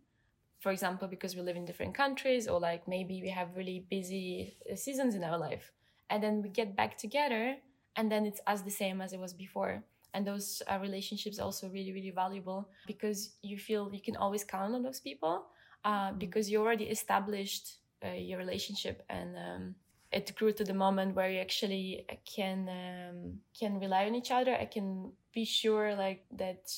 For 0.59 0.71
example, 0.71 1.07
because 1.07 1.35
we 1.35 1.41
live 1.41 1.55
in 1.55 1.65
different 1.65 1.93
countries, 1.93 2.47
or 2.47 2.59
like 2.59 2.87
maybe 2.87 3.21
we 3.21 3.29
have 3.29 3.55
really 3.55 3.85
busy 3.89 4.57
uh, 4.71 4.75
seasons 4.75 5.15
in 5.15 5.23
our 5.23 5.37
life, 5.37 5.71
and 6.09 6.21
then 6.23 6.41
we 6.41 6.49
get 6.49 6.75
back 6.75 6.97
together, 6.97 7.55
and 7.95 8.11
then 8.11 8.25
it's 8.25 8.41
as 8.47 8.63
the 8.63 8.71
same 8.71 9.01
as 9.01 9.13
it 9.13 9.19
was 9.19 9.33
before. 9.33 9.83
And 10.13 10.25
those 10.25 10.63
uh, 10.67 10.79
relationships 10.81 11.37
are 11.37 11.43
also 11.43 11.69
really, 11.69 11.93
really 11.93 12.11
valuable 12.11 12.69
because 12.87 13.35
you 13.43 13.57
feel 13.57 13.91
you 13.93 14.01
can 14.01 14.15
always 14.15 14.43
count 14.43 14.73
on 14.73 14.81
those 14.81 14.99
people 14.99 15.45
uh, 15.85 16.11
because 16.13 16.49
you 16.49 16.59
already 16.59 16.85
established 16.85 17.77
uh, 18.03 18.11
your 18.11 18.39
relationship 18.39 19.03
and 19.09 19.35
um, 19.35 19.75
it 20.11 20.33
grew 20.35 20.51
to 20.53 20.63
the 20.63 20.73
moment 20.73 21.15
where 21.15 21.29
you 21.29 21.39
actually 21.39 22.05
uh, 22.09 22.15
can 22.25 22.69
um, 22.69 23.39
can 23.57 23.79
rely 23.79 24.05
on 24.05 24.15
each 24.15 24.31
other. 24.31 24.55
I 24.55 24.65
can 24.65 25.11
be 25.33 25.45
sure 25.45 25.95
like 25.95 26.25
that 26.37 26.71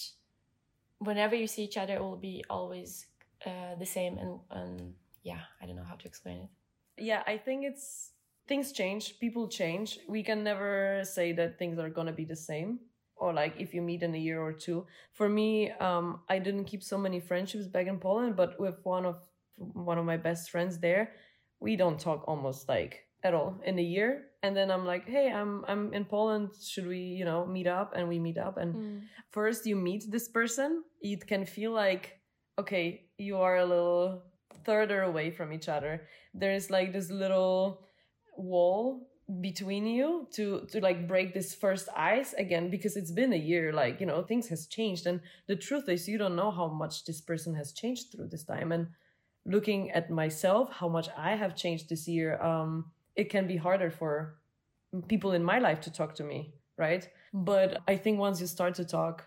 whenever 0.99 1.35
you 1.35 1.47
see 1.47 1.63
each 1.63 1.77
other, 1.77 1.95
it 1.95 2.01
will 2.01 2.17
be 2.17 2.43
always 2.49 3.05
uh, 3.45 3.75
the 3.79 3.85
same. 3.85 4.17
And, 4.17 4.39
and 4.51 4.93
yeah, 5.23 5.41
I 5.61 5.65
don't 5.65 5.75
know 5.75 5.83
how 5.87 5.95
to 5.95 6.07
explain 6.07 6.37
it. 6.45 6.49
yeah 6.97 7.23
i 7.27 7.37
think 7.37 7.63
it's 7.63 8.11
things 8.47 8.71
change 8.71 9.19
people 9.19 9.47
change. 9.47 9.99
We 10.15 10.21
can 10.29 10.43
never 10.43 11.03
say 11.15 11.27
that 11.39 11.57
things 11.59 11.77
are 11.77 11.91
gonna 11.97 12.17
be 12.21 12.25
the 12.25 12.35
same 12.51 12.69
or 13.21 13.29
like 13.41 13.53
if 13.59 13.69
you 13.75 13.81
meet 13.81 14.01
in 14.01 14.15
a 14.15 14.17
year 14.27 14.41
or 14.41 14.53
two. 14.65 14.79
For 15.17 15.27
me 15.39 15.51
um 15.87 16.05
i 16.33 16.37
didn't 16.45 16.65
keep 16.71 16.83
so 16.83 16.97
many 17.05 17.19
friendships 17.29 17.67
back 17.75 17.87
in 17.93 17.97
poland 17.99 18.35
but 18.41 18.51
with 18.59 18.77
one 18.95 19.05
of 19.05 19.17
one 19.89 19.97
of 20.01 20.05
my 20.05 20.17
best 20.27 20.43
friends 20.53 20.73
there 20.79 21.03
we 21.65 21.75
don't 21.81 21.99
talk 22.07 22.19
almost 22.27 22.61
like 22.75 22.93
at 23.27 23.33
all 23.33 23.51
in 23.69 23.77
a 23.79 23.87
year. 23.95 24.09
And 24.43 24.55
then 24.57 24.67
i'm 24.71 24.85
like 24.93 25.05
hey 25.15 25.27
i'm 25.39 25.53
i'm 25.71 25.83
in 25.97 26.05
poland. 26.05 26.49
Should 26.71 26.87
we 26.87 27.01
you 27.19 27.25
know 27.29 27.45
meet 27.45 27.67
up? 27.67 27.89
And 27.95 28.07
we 28.13 28.17
meet 28.27 28.37
up. 28.47 28.55
And 28.57 28.73
first 29.37 29.65
you 29.69 29.75
meet 29.89 30.03
this 30.15 30.27
person, 30.39 30.83
it 31.01 31.21
can 31.31 31.45
feel 31.45 31.71
like, 31.85 32.05
okay, 32.57 33.08
you 33.19 33.37
are 33.37 33.57
a 33.57 33.65
little 33.65 34.23
further 34.65 35.03
away 35.03 35.31
from 35.31 35.53
each 35.53 35.69
other. 35.69 36.07
There's 36.33 36.69
like 36.69 36.93
this 36.93 37.11
little 37.11 37.81
wall 38.37 39.07
between 39.41 39.85
you 39.85 40.27
to 40.31 40.65
to 40.71 40.81
like 40.81 41.07
break 41.07 41.33
this 41.35 41.53
first 41.53 41.87
ice 41.95 42.33
again 42.33 42.71
because 42.71 42.97
it's 42.97 43.11
been 43.11 43.31
a 43.31 43.37
year 43.37 43.71
like 43.71 43.99
you 43.99 44.07
know 44.07 44.23
things 44.23 44.47
has 44.47 44.67
changed. 44.67 45.05
And 45.05 45.21
the 45.47 45.55
truth 45.55 45.87
is 45.89 46.07
you 46.07 46.17
don't 46.17 46.35
know 46.35 46.51
how 46.51 46.67
much 46.67 47.05
this 47.05 47.21
person 47.21 47.53
has 47.55 47.73
changed 47.73 48.11
through 48.11 48.29
this 48.29 48.43
time. 48.43 48.71
And 48.71 48.87
looking 49.45 49.91
at 49.91 50.09
myself 50.09 50.69
how 50.71 50.87
much 50.87 51.07
i 51.17 51.35
have 51.35 51.55
changed 51.55 51.89
this 51.89 52.07
year 52.07 52.41
um 52.41 52.85
it 53.15 53.29
can 53.29 53.47
be 53.47 53.57
harder 53.57 53.89
for 53.89 54.35
people 55.07 55.31
in 55.33 55.43
my 55.43 55.59
life 55.59 55.81
to 55.81 55.91
talk 55.91 56.13
to 56.15 56.23
me 56.23 56.53
right? 56.77 57.09
But 57.33 57.79
i 57.87 57.95
think 57.95 58.19
once 58.19 58.41
you 58.41 58.47
start 58.47 58.75
to 58.75 58.85
talk 58.85 59.25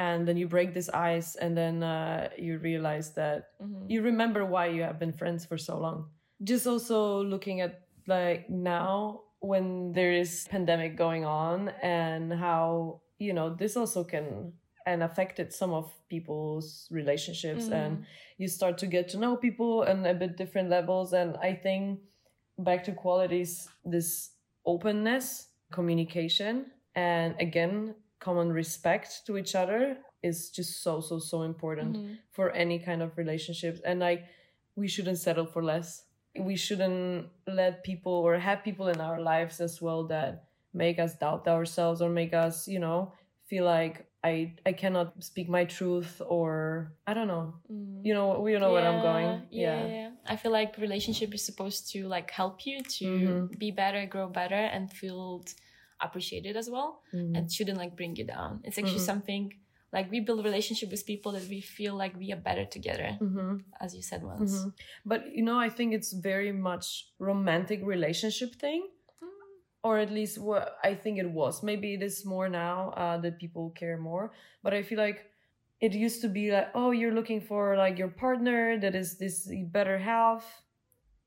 and 0.00 0.26
then 0.26 0.36
you 0.40 0.48
break 0.48 0.72
this 0.72 0.88
ice 1.12 1.36
and 1.42 1.52
then 1.60 1.76
uh, 1.82 2.28
you 2.46 2.52
realize 2.70 3.08
that 3.20 3.38
Mhm. 3.60 3.84
you 3.92 4.00
remember 4.10 4.42
why 4.54 4.66
you 4.76 4.82
have 4.88 4.98
been 4.98 5.12
friends 5.12 5.44
for 5.48 5.58
so 5.68 5.74
long. 5.86 5.98
Just 6.52 6.66
also 6.72 6.98
looking 7.32 7.60
at 7.60 7.72
like 8.06 8.48
now 8.48 9.20
when 9.40 9.92
there 9.92 10.12
is 10.22 10.48
pandemic 10.54 10.92
going 10.96 11.24
on 11.44 11.68
and 11.82 12.32
how 12.32 13.00
you 13.18 13.32
know 13.36 13.48
this 13.60 13.76
also 13.76 14.00
can 14.12 14.26
and 14.86 15.02
affected 15.02 15.52
some 15.52 15.72
of 15.80 15.84
people's 16.08 16.88
relationships 16.90 17.68
and 17.80 17.92
you 18.40 18.48
start 18.48 18.74
to 18.78 18.86
get 18.96 19.04
to 19.12 19.16
know 19.22 19.36
people 19.36 19.82
and 19.90 20.06
a 20.06 20.14
bit 20.22 20.32
different 20.42 20.68
levels. 20.76 21.12
And 21.12 21.36
i 21.50 21.52
think 21.64 22.00
back 22.68 22.80
to 22.88 22.92
qualities 23.04 23.68
this 23.84 24.08
openness 24.64 25.26
communication 25.76 26.54
and 26.94 27.34
again 27.46 27.94
common 28.20 28.52
respect 28.52 29.26
to 29.26 29.36
each 29.36 29.54
other 29.54 29.96
is 30.22 30.50
just 30.50 30.82
so 30.82 31.00
so 31.00 31.18
so 31.18 31.42
important 31.42 31.96
Mhm. 31.96 32.18
for 32.30 32.50
any 32.52 32.78
kind 32.78 33.02
of 33.02 33.16
relationships 33.16 33.80
and 33.88 34.00
like 34.00 34.22
we 34.76 34.86
shouldn't 34.88 35.18
settle 35.18 35.46
for 35.46 35.62
less 35.62 36.04
we 36.38 36.54
shouldn't 36.56 37.26
let 37.46 37.82
people 37.82 38.12
or 38.12 38.38
have 38.38 38.62
people 38.62 38.88
in 38.88 39.00
our 39.00 39.20
lives 39.20 39.60
as 39.60 39.80
well 39.82 40.06
that 40.06 40.44
make 40.72 40.98
us 41.04 41.16
doubt 41.18 41.48
ourselves 41.48 42.00
or 42.00 42.08
make 42.10 42.32
us 42.46 42.68
you 42.68 42.78
know 42.78 43.12
feel 43.48 43.64
like 43.64 44.06
i 44.22 44.54
i 44.66 44.72
cannot 44.72 45.08
speak 45.24 45.48
my 45.48 45.64
truth 45.64 46.22
or 46.28 46.92
i 47.06 47.12
don't 47.14 47.26
know 47.34 47.54
Mm. 47.72 48.04
you 48.06 48.14
know 48.14 48.46
you 48.46 48.58
know 48.62 48.72
where 48.72 48.86
i'm 48.86 49.02
going 49.02 49.30
Yeah, 49.50 49.86
yeah. 49.86 50.10
I 50.32 50.36
feel 50.36 50.52
like 50.52 50.78
relationship 50.78 51.34
is 51.34 51.42
supposed 51.50 51.90
to 51.92 52.06
like 52.16 52.30
help 52.30 52.56
you 52.66 52.76
to 52.98 53.04
Mhm. 53.06 53.58
be 53.58 53.70
better, 53.82 54.06
grow 54.06 54.28
better, 54.28 54.62
and 54.74 54.82
feel 55.00 55.42
appreciated 56.02 56.56
as 56.56 56.68
well. 56.70 57.02
Mhm. 57.12 57.36
And 57.36 57.52
shouldn't 57.52 57.78
like 57.78 57.96
bring 57.96 58.16
you 58.16 58.24
down. 58.24 58.60
It's 58.64 58.78
actually 58.78 59.04
Mhm. 59.04 59.12
something 59.12 59.44
like 59.92 60.10
we 60.10 60.20
build 60.20 60.44
relationship 60.44 60.90
with 60.90 61.04
people 61.04 61.32
that 61.32 61.46
we 61.48 61.60
feel 61.60 61.94
like 62.02 62.14
we 62.16 62.32
are 62.32 62.40
better 62.48 62.64
together, 62.64 63.18
Mhm. 63.20 63.64
as 63.80 63.94
you 63.96 64.02
said 64.02 64.22
once. 64.22 64.52
Mhm. 64.52 64.72
But 65.04 65.20
you 65.36 65.42
know, 65.42 65.58
I 65.58 65.68
think 65.68 65.92
it's 65.94 66.12
very 66.12 66.52
much 66.52 66.86
romantic 67.18 67.80
relationship 67.84 68.54
thing, 68.54 68.82
or 69.82 69.98
at 69.98 70.10
least 70.10 70.38
what 70.38 70.76
I 70.84 70.94
think 70.94 71.18
it 71.18 71.30
was. 71.30 71.62
Maybe 71.62 71.94
it 71.94 72.02
is 72.02 72.24
more 72.24 72.48
now 72.48 72.90
uh, 73.02 73.16
that 73.22 73.38
people 73.38 73.70
care 73.70 73.96
more. 73.98 74.32
But 74.62 74.74
I 74.74 74.82
feel 74.82 74.98
like 74.98 75.20
it 75.80 75.94
used 75.94 76.20
to 76.22 76.28
be 76.28 76.50
like, 76.52 76.68
oh, 76.74 76.90
you're 76.90 77.14
looking 77.14 77.40
for 77.40 77.76
like 77.76 77.98
your 77.98 78.08
partner 78.24 78.78
that 78.78 78.94
is 78.94 79.16
this 79.18 79.48
better 79.72 79.98
half. 79.98 80.44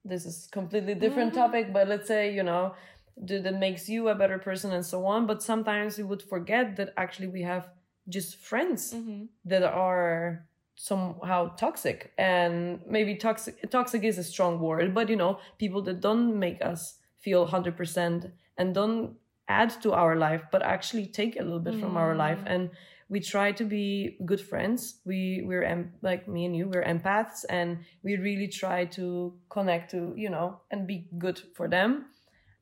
This 0.05 0.25
is 0.25 0.47
completely 0.51 0.95
different 0.95 1.31
Mhm. 1.31 1.35
topic, 1.41 1.73
but 1.73 1.87
let's 1.87 2.07
say 2.07 2.33
you 2.35 2.43
know 2.43 2.75
that, 3.17 3.43
that 3.43 3.59
makes 3.59 3.87
you 3.89 4.09
a 4.09 4.15
better 4.15 4.37
person 4.39 4.71
and 4.71 4.85
so 4.85 5.05
on. 5.05 5.25
But 5.27 5.41
sometimes 5.43 5.97
we 5.97 6.03
would 6.03 6.21
forget 6.23 6.75
that 6.77 6.93
actually 6.97 7.27
we 7.27 7.41
have 7.43 7.69
just 8.09 8.35
friends 8.37 8.93
Mhm. 8.93 9.27
that 9.45 9.63
are 9.63 10.45
somehow 10.75 11.55
toxic 11.55 12.11
and 12.17 12.81
maybe 12.87 13.15
toxic 13.15 13.69
toxic 13.69 14.03
is 14.03 14.17
a 14.17 14.23
strong 14.23 14.59
word 14.59 14.91
but 14.93 15.07
you 15.07 15.15
know 15.15 15.37
people 15.59 15.83
that 15.83 16.01
don't 16.01 16.37
make 16.37 16.59
us 16.65 16.97
feel 17.19 17.45
100% 17.45 18.31
and 18.57 18.73
don't 18.73 19.15
add 19.47 19.69
to 19.83 19.93
our 19.93 20.15
life 20.15 20.43
but 20.51 20.63
actually 20.63 21.05
take 21.05 21.39
a 21.39 21.43
little 21.43 21.59
bit 21.59 21.75
from 21.79 21.95
our 21.95 22.15
life 22.15 22.39
Mm. 22.39 22.51
and 22.53 22.69
we 23.07 23.19
try 23.19 23.51
to 23.51 23.63
be 23.63 24.17
good 24.25 24.41
friends 24.41 24.99
we 25.05 25.43
we're 25.45 25.63
em- 25.63 25.93
like 26.01 26.27
me 26.27 26.45
and 26.45 26.55
you 26.55 26.67
we're 26.67 26.83
empaths 26.83 27.45
and 27.49 27.77
we 28.01 28.15
really 28.17 28.47
try 28.47 28.83
to 28.85 29.31
connect 29.49 29.91
to 29.91 30.13
you 30.17 30.29
know 30.29 30.59
and 30.71 30.87
be 30.87 31.07
good 31.19 31.37
for 31.55 31.67
them 31.69 32.05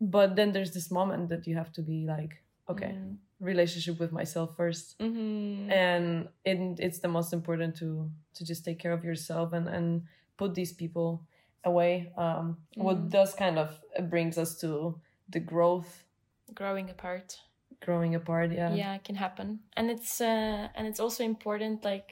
but 0.01 0.36
then 0.36 0.51
there's 0.51 0.74
this 0.74 0.89
moment 0.91 1.29
that 1.29 1.46
you 1.48 1.55
have 1.55 1.72
to 1.72 1.81
be 1.81 2.05
like 2.05 2.34
okay 2.67 2.93
Mm. 2.98 3.17
relationship 3.39 4.00
with 4.00 4.12
myself 4.12 4.50
1st 4.58 4.96
Mhm. 5.00 5.72
and 5.72 6.27
it, 6.46 6.58
it's 6.86 7.00
the 7.00 7.08
most 7.17 7.31
important 7.34 7.75
to 7.81 8.10
to 8.36 8.41
just 8.46 8.65
take 8.65 8.79
care 8.84 8.93
of 8.98 9.03
yourself 9.03 9.53
and 9.53 9.67
and 9.67 9.88
put 10.38 10.53
these 10.55 10.74
people 10.74 11.10
away 11.63 12.12
um 12.17 12.58
what 12.75 12.98
Mm. 12.98 13.10
does 13.17 13.34
kind 13.43 13.58
of 13.63 13.70
brings 14.13 14.38
us 14.38 14.51
to 14.62 15.00
the 15.29 15.39
growth 15.39 15.91
growing 16.62 16.89
apart 16.89 17.27
growing 17.86 18.13
apart 18.15 18.51
yeah 18.51 18.74
yeah 18.81 18.93
it 19.00 19.03
can 19.03 19.15
happen 19.15 19.48
and 19.77 19.86
it's 19.96 20.20
uh, 20.22 20.67
and 20.75 20.84
it's 20.89 21.00
also 21.00 21.24
important 21.24 21.84
like 21.91 22.08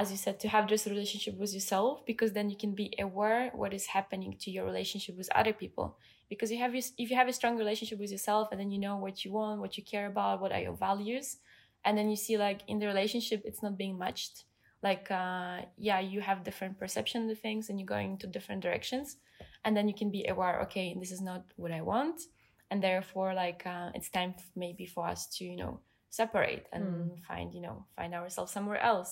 as 0.00 0.10
you 0.12 0.16
said 0.16 0.36
to 0.40 0.48
have 0.48 0.66
this 0.68 0.86
relationship 0.86 1.34
with 1.42 1.52
yourself 1.52 1.94
because 2.06 2.32
then 2.32 2.48
you 2.52 2.56
can 2.56 2.72
be 2.74 2.88
aware 2.98 3.50
what 3.60 3.72
is 3.74 3.86
happening 3.96 4.32
to 4.42 4.48
your 4.50 4.64
relationship 4.64 5.14
with 5.16 5.28
other 5.40 5.52
people 5.52 5.86
because 6.32 6.50
you 6.52 6.58
have 6.64 6.72
this, 6.72 6.88
if 7.02 7.06
you 7.10 7.16
have 7.16 7.28
a 7.28 7.38
strong 7.40 7.54
relationship 7.62 7.98
with 8.02 8.10
yourself 8.16 8.44
and 8.50 8.58
then 8.60 8.70
you 8.74 8.80
know 8.86 8.96
what 9.04 9.16
you 9.24 9.30
want 9.38 9.60
what 9.64 9.76
you 9.76 9.84
care 9.92 10.06
about 10.12 10.40
what 10.40 10.52
are 10.56 10.60
your 10.66 10.76
values 10.88 11.26
and 11.84 11.92
then 11.96 12.08
you 12.12 12.16
see 12.16 12.36
like 12.46 12.60
in 12.72 12.78
the 12.80 12.86
relationship 12.86 13.40
it's 13.44 13.62
not 13.62 13.76
being 13.82 13.96
matched 14.04 14.36
like 14.88 15.06
uh, 15.10 15.58
yeah 15.88 16.00
you 16.12 16.20
have 16.28 16.42
different 16.48 16.74
perception 16.82 17.30
of 17.30 17.38
things 17.38 17.68
and 17.68 17.74
you're 17.78 17.94
going 17.96 18.12
to 18.18 18.26
different 18.26 18.62
directions 18.66 19.16
and 19.64 19.76
then 19.76 19.86
you 19.90 19.94
can 20.00 20.10
be 20.10 20.22
aware 20.32 20.56
okay 20.64 20.86
this 20.98 21.12
is 21.16 21.20
not 21.30 21.42
what 21.56 21.72
i 21.72 21.82
want 21.92 22.18
and 22.70 22.82
therefore 22.82 23.30
like 23.34 23.62
uh, 23.66 23.90
it's 23.94 24.10
time 24.18 24.32
maybe 24.64 24.86
for 24.86 25.06
us 25.06 25.20
to 25.34 25.44
you 25.44 25.56
know 25.62 25.80
separate 26.10 26.66
and 26.72 26.84
Mm. 26.84 27.22
find 27.28 27.54
you 27.56 27.62
know 27.66 27.78
find 27.96 28.12
ourselves 28.14 28.52
somewhere 28.52 28.82
else 28.92 29.10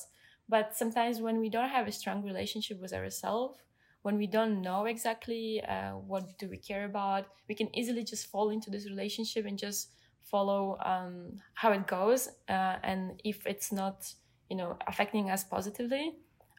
but 0.49 0.67
sometimes 0.77 1.21
when 1.21 1.39
we 1.43 1.49
don't 1.49 1.69
have 1.77 1.87
a 1.89 1.93
strong 2.01 2.19
relationship 2.31 2.77
with 2.83 2.93
ourselves 2.93 3.57
when 4.03 4.17
we 4.17 4.27
don't 4.27 4.63
know 4.63 4.87
exactly 4.87 5.63
uh, 5.63 5.93
what 5.93 6.39
do 6.39 6.49
we 6.49 6.57
care 6.57 6.85
about 6.85 7.27
we 7.49 7.55
can 7.55 7.75
easily 7.77 8.03
just 8.05 8.27
fall 8.29 8.51
into 8.51 8.71
this 8.71 8.87
relationship 8.89 9.47
and 9.47 9.59
just 9.59 9.91
follow 10.23 10.79
um, 10.85 11.33
how 11.55 11.73
it 11.73 11.87
goes 11.87 12.29
uh, 12.49 12.77
and 12.83 13.21
if 13.25 13.47
it's 13.47 13.73
not 13.73 14.13
you 14.49 14.57
know 14.57 14.77
affecting 14.87 15.31
us 15.31 15.45
positively 15.45 16.15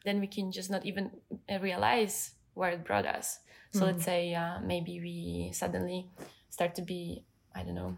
then 0.05 0.19
we 0.19 0.27
can 0.27 0.51
just 0.51 0.69
not 0.69 0.85
even 0.85 1.11
uh, 1.51 1.59
realize 1.59 2.31
where 2.53 2.71
it 2.71 2.83
brought 2.83 3.05
us. 3.05 3.39
So 3.71 3.85
let's 3.85 4.03
say 4.03 4.33
uh, 4.33 4.59
maybe 4.61 4.99
we 4.99 5.51
suddenly 5.53 6.09
start 6.51 6.75
to 6.75 6.81
be 6.83 7.23
i 7.55 7.63
don't 7.63 7.75
know 7.75 7.97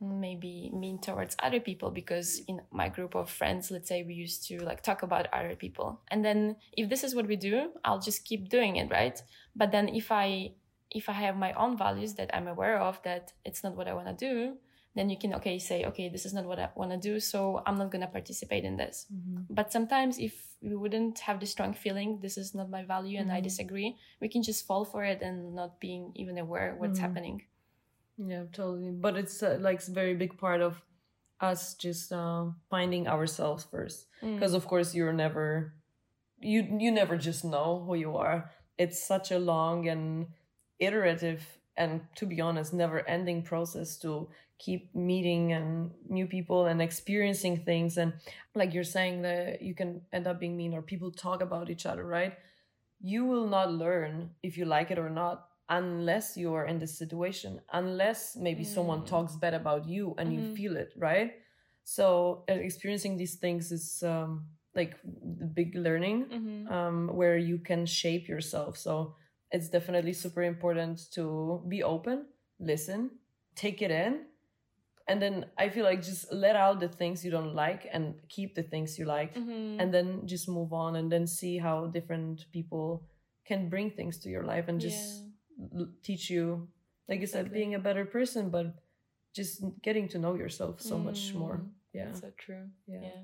maybe 0.00 0.70
mean 0.74 0.98
towards 1.00 1.36
other 1.42 1.60
people 1.60 1.90
because 1.90 2.40
in 2.48 2.60
my 2.70 2.88
group 2.88 3.14
of 3.14 3.30
friends 3.30 3.70
let's 3.70 3.88
say 3.88 4.02
we 4.02 4.14
used 4.14 4.46
to 4.46 4.62
like 4.62 4.82
talk 4.82 5.02
about 5.02 5.26
other 5.32 5.56
people 5.56 6.00
and 6.10 6.22
then 6.24 6.56
if 6.76 6.88
this 6.90 7.02
is 7.02 7.14
what 7.14 7.26
we 7.26 7.36
do 7.36 7.70
i'll 7.84 8.00
just 8.00 8.24
keep 8.24 8.48
doing 8.48 8.76
it 8.76 8.90
right 8.90 9.22
but 9.54 9.72
then 9.72 9.88
if 9.88 10.12
i 10.12 10.50
if 10.90 11.08
i 11.08 11.12
have 11.12 11.36
my 11.36 11.52
own 11.54 11.76
values 11.78 12.14
that 12.14 12.28
i'm 12.36 12.46
aware 12.46 12.78
of 12.78 13.00
that 13.04 13.32
it's 13.44 13.64
not 13.64 13.74
what 13.74 13.88
i 13.88 13.94
want 13.94 14.06
to 14.06 14.14
do 14.14 14.56
then 14.94 15.08
you 15.10 15.18
can 15.18 15.32
okay 15.34 15.58
say 15.58 15.84
okay 15.84 16.08
this 16.10 16.26
is 16.26 16.34
not 16.34 16.44
what 16.44 16.58
i 16.58 16.68
want 16.76 16.90
to 16.90 16.98
do 16.98 17.18
so 17.18 17.62
i'm 17.66 17.76
not 17.78 17.90
going 17.90 18.00
to 18.02 18.06
participate 18.06 18.64
in 18.64 18.76
this 18.76 19.06
Mhm. 19.12 19.46
but 19.48 19.72
sometimes 19.72 20.18
if 20.18 20.34
we 20.62 20.76
wouldn't 20.76 21.18
have 21.20 21.40
the 21.40 21.46
strong 21.46 21.72
feeling 21.72 22.18
this 22.20 22.36
is 22.36 22.54
not 22.54 22.68
my 22.70 22.82
value 22.84 23.18
and 23.18 23.32
i 23.32 23.40
Mhm. 23.40 23.44
disagree 23.44 23.96
we 24.20 24.28
can 24.28 24.42
just 24.42 24.66
fall 24.66 24.84
for 24.84 25.04
it 25.04 25.22
and 25.22 25.54
not 25.54 25.80
being 25.80 26.12
even 26.14 26.36
aware 26.38 26.74
what's 26.78 26.98
Mhm. 26.98 27.02
happening 27.02 27.42
Yeah, 28.18 28.44
totally. 28.52 28.90
But 28.90 29.16
it's 29.16 29.42
uh, 29.42 29.58
like 29.60 29.86
a 29.86 29.90
very 29.90 30.14
big 30.14 30.38
part 30.38 30.60
of 30.60 30.80
us 31.40 31.74
just 31.74 32.12
uh, 32.12 32.46
finding 32.70 33.08
ourselves 33.08 33.66
first. 33.70 34.06
Mm. 34.22 34.34
Because 34.34 34.54
of 34.54 34.66
course 34.66 34.94
you're 34.94 35.12
never, 35.12 35.74
you 36.40 36.66
you 36.78 36.90
never 36.90 37.16
just 37.16 37.44
know 37.44 37.84
who 37.86 37.94
you 37.94 38.16
are. 38.16 38.50
It's 38.78 39.06
such 39.06 39.30
a 39.30 39.38
long 39.38 39.88
and 39.88 40.28
iterative 40.78 41.58
and 41.76 42.00
to 42.16 42.26
be 42.26 42.40
honest, 42.40 42.72
never 42.72 43.06
ending 43.08 43.42
process 43.42 43.98
to 43.98 44.28
keep 44.58 44.94
meeting 44.94 45.52
and 45.52 45.90
new 46.08 46.26
people 46.26 46.66
and 46.66 46.80
experiencing 46.80 47.58
things. 47.58 47.98
And 47.98 48.14
like 48.54 48.72
you're 48.72 48.84
saying 48.84 49.22
that 49.22 49.60
you 49.60 49.74
can 49.74 50.00
end 50.12 50.26
up 50.26 50.40
being 50.40 50.56
mean 50.56 50.74
or 50.74 50.82
people 50.82 51.10
talk 51.10 51.42
about 51.42 51.68
each 51.68 51.84
other, 51.84 52.04
right? 52.04 52.34
You 53.00 53.26
will 53.26 53.46
not 53.46 53.70
learn 53.70 54.30
if 54.42 54.56
you 54.56 54.64
like 54.64 54.90
it 54.90 54.98
or 54.98 55.10
not 55.10 55.48
unless 55.68 56.36
you 56.36 56.54
are 56.54 56.66
in 56.66 56.78
this 56.78 56.96
situation 56.96 57.60
unless 57.72 58.36
maybe 58.36 58.64
someone 58.64 59.00
Mm. 59.02 59.06
talks 59.06 59.36
bad 59.36 59.54
about 59.54 59.88
you 59.88 60.14
and 60.18 60.32
you 60.32 60.40
Mhm. 60.40 60.54
feel 60.56 60.76
it 60.76 60.92
right 60.96 61.32
so 61.84 62.44
uh, 62.50 62.54
experiencing 62.54 63.16
these 63.16 63.36
things 63.36 63.72
is 63.72 64.02
um, 64.02 64.46
like 64.74 64.96
the 65.40 65.46
big 65.46 65.74
learning 65.74 66.26
Mhm. 66.30 66.70
um, 66.70 67.08
where 67.16 67.36
you 67.38 67.58
can 67.58 67.86
shape 67.86 68.28
yourself 68.28 68.76
so 68.76 69.14
it's 69.50 69.68
definitely 69.68 70.12
super 70.12 70.42
important 70.42 71.10
to 71.12 71.62
be 71.68 71.82
open 71.82 72.26
listen 72.58 73.10
take 73.54 73.82
it 73.82 73.90
in 73.90 74.26
and 75.08 75.20
then 75.22 75.46
i 75.58 75.68
feel 75.68 75.84
like 75.84 76.02
just 76.02 76.32
let 76.32 76.56
out 76.56 76.80
the 76.80 76.88
things 76.88 77.24
you 77.24 77.30
don't 77.30 77.54
like 77.54 77.86
and 77.92 78.14
keep 78.28 78.54
the 78.54 78.62
things 78.62 78.98
you 78.98 79.04
like 79.04 79.34
Mhm. 79.34 79.80
and 79.80 79.92
then 79.94 80.26
just 80.26 80.48
move 80.48 80.72
on 80.72 80.96
and 80.96 81.10
then 81.12 81.26
see 81.26 81.58
how 81.58 81.86
different 81.86 82.46
people 82.52 83.02
can 83.44 83.68
bring 83.68 83.90
things 83.90 84.18
to 84.18 84.28
your 84.28 84.42
life 84.44 84.68
and 84.68 84.80
just 84.80 85.22
l- 85.22 85.25
teach 86.02 86.30
you 86.30 86.68
like 87.08 87.20
you 87.20 87.26
said 87.26 87.52
being 87.52 87.74
a 87.74 87.78
better 87.78 88.04
person 88.04 88.50
but 88.50 88.66
just 89.34 89.62
getting 89.82 90.08
to 90.08 90.18
know 90.18 90.34
yourself 90.34 90.80
so 90.80 90.98
much 90.98 91.34
more 91.34 91.56
Mm, 91.56 91.70
yeah 91.92 92.12
so 92.12 92.30
true 92.36 92.64
yeah. 92.86 93.00
yeah 93.02 93.22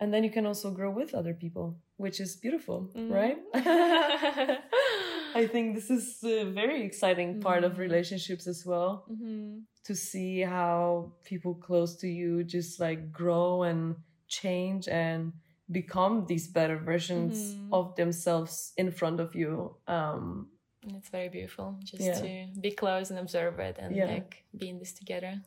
and 0.00 0.12
then 0.12 0.24
you 0.24 0.30
can 0.30 0.46
also 0.46 0.70
grow 0.70 0.90
with 0.90 1.14
other 1.14 1.34
people 1.34 1.76
which 1.96 2.20
is 2.20 2.36
beautiful 2.36 2.90
Mm. 2.94 3.10
right 3.20 3.38
i 5.34 5.46
think 5.46 5.74
this 5.74 5.90
is 5.90 6.22
a 6.24 6.44
very 6.44 6.82
exciting 6.84 7.40
part 7.40 7.64
of 7.64 7.72
Mm. 7.74 7.78
relationships 7.88 8.46
as 8.46 8.64
well 8.66 9.04
Mhm. 9.10 9.62
to 9.84 9.94
see 9.94 10.40
how 10.40 11.12
people 11.24 11.54
close 11.54 11.96
to 12.02 12.08
you 12.08 12.44
just 12.44 12.80
like 12.80 13.10
grow 13.12 13.62
and 13.62 13.96
change 14.28 14.88
and 14.88 15.32
become 15.70 16.26
these 16.26 16.46
better 16.58 16.78
versions 16.78 17.34
Mhm. 17.56 17.72
of 17.78 17.94
themselves 17.96 18.72
in 18.76 18.90
front 18.90 19.20
of 19.20 19.34
you 19.34 19.76
um 19.86 20.48
And 20.82 20.96
it's 20.96 21.08
very 21.10 21.28
beautiful 21.28 21.76
just 21.84 22.02
Yeah. 22.02 22.20
to 22.22 22.60
be 22.60 22.70
close 22.72 23.10
and 23.10 23.18
observe 23.18 23.58
it 23.60 23.76
and 23.78 23.94
Yeah. 23.94 24.06
like 24.06 24.44
be 24.56 24.68
in 24.68 24.78
this 24.78 24.92
together 24.92 25.40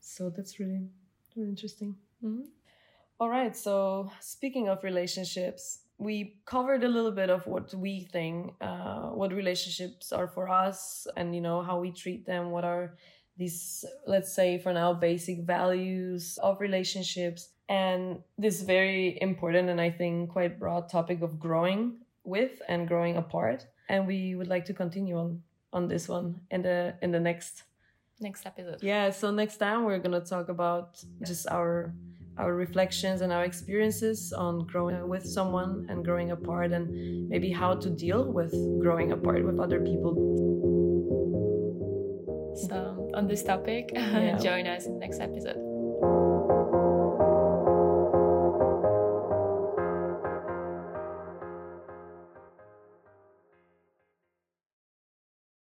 so 0.00 0.30
that's 0.30 0.58
really 0.58 0.88
really 1.36 1.50
interesting 1.50 1.94
Mhm. 2.24 2.46
all 3.20 3.28
right 3.28 3.54
so 3.56 4.10
speaking 4.20 4.68
of 4.68 4.82
relationships 4.82 5.82
we 5.98 6.40
covered 6.46 6.82
a 6.82 6.88
little 6.88 7.12
bit 7.12 7.28
of 7.28 7.46
what 7.46 7.74
we 7.74 8.04
think 8.04 8.54
uh, 8.62 9.10
what 9.10 9.32
relationships 9.32 10.12
are 10.12 10.26
for 10.28 10.48
us 10.48 11.06
and 11.16 11.34
you 11.34 11.42
know 11.42 11.60
how 11.62 11.78
we 11.78 11.90
treat 11.92 12.24
them 12.24 12.50
what 12.50 12.64
are 12.64 12.96
these 13.36 13.84
let's 14.06 14.32
say 14.32 14.58
for 14.58 14.72
now 14.72 14.92
basic 14.94 15.40
values 15.56 16.38
of 16.42 16.58
relationships 16.60 17.50
and 17.68 18.22
this 18.38 18.62
very 18.62 19.20
important 19.20 19.68
and 19.68 19.80
i 19.80 19.90
think 19.90 20.30
quite 20.30 20.58
broad 20.58 20.88
topic 20.88 21.20
of 21.22 21.38
growing 21.38 21.98
with 22.24 22.60
and 22.68 22.88
growing 22.88 23.16
apart 23.16 23.66
and 23.90 24.06
we 24.06 24.34
would 24.36 24.48
like 24.48 24.64
to 24.66 24.74
continue 24.74 25.18
on 25.18 25.42
on 25.72 25.88
this 25.88 26.08
one 26.08 26.40
in 26.50 26.62
the 26.62 26.94
in 27.02 27.10
the 27.10 27.20
next. 27.20 27.64
Next 28.22 28.44
episode. 28.46 28.82
Yeah 28.82 29.10
so 29.10 29.30
next 29.30 29.56
time 29.56 29.84
we're 29.84 29.98
gonna 29.98 30.20
talk 30.20 30.48
about 30.50 31.02
just 31.26 31.48
our 31.48 31.94
our 32.36 32.54
reflections 32.54 33.22
and 33.22 33.32
our 33.32 33.44
experiences 33.44 34.32
on 34.32 34.66
growing 34.66 35.08
with 35.08 35.24
someone 35.26 35.86
and 35.88 36.04
growing 36.04 36.30
apart 36.30 36.72
and 36.72 36.84
maybe 37.28 37.50
how 37.50 37.74
to 37.74 37.88
deal 37.88 38.30
with 38.38 38.52
growing 38.84 39.12
apart 39.12 39.42
with 39.44 39.58
other 39.58 39.80
people. 39.80 40.12
So 42.68 43.08
on 43.14 43.26
this 43.26 43.42
topic 43.42 43.90
Yeah. 43.94 44.36
join 44.38 44.66
us 44.66 44.86
in 44.86 44.92
the 44.94 45.00
next 45.00 45.20
episode 45.20 45.69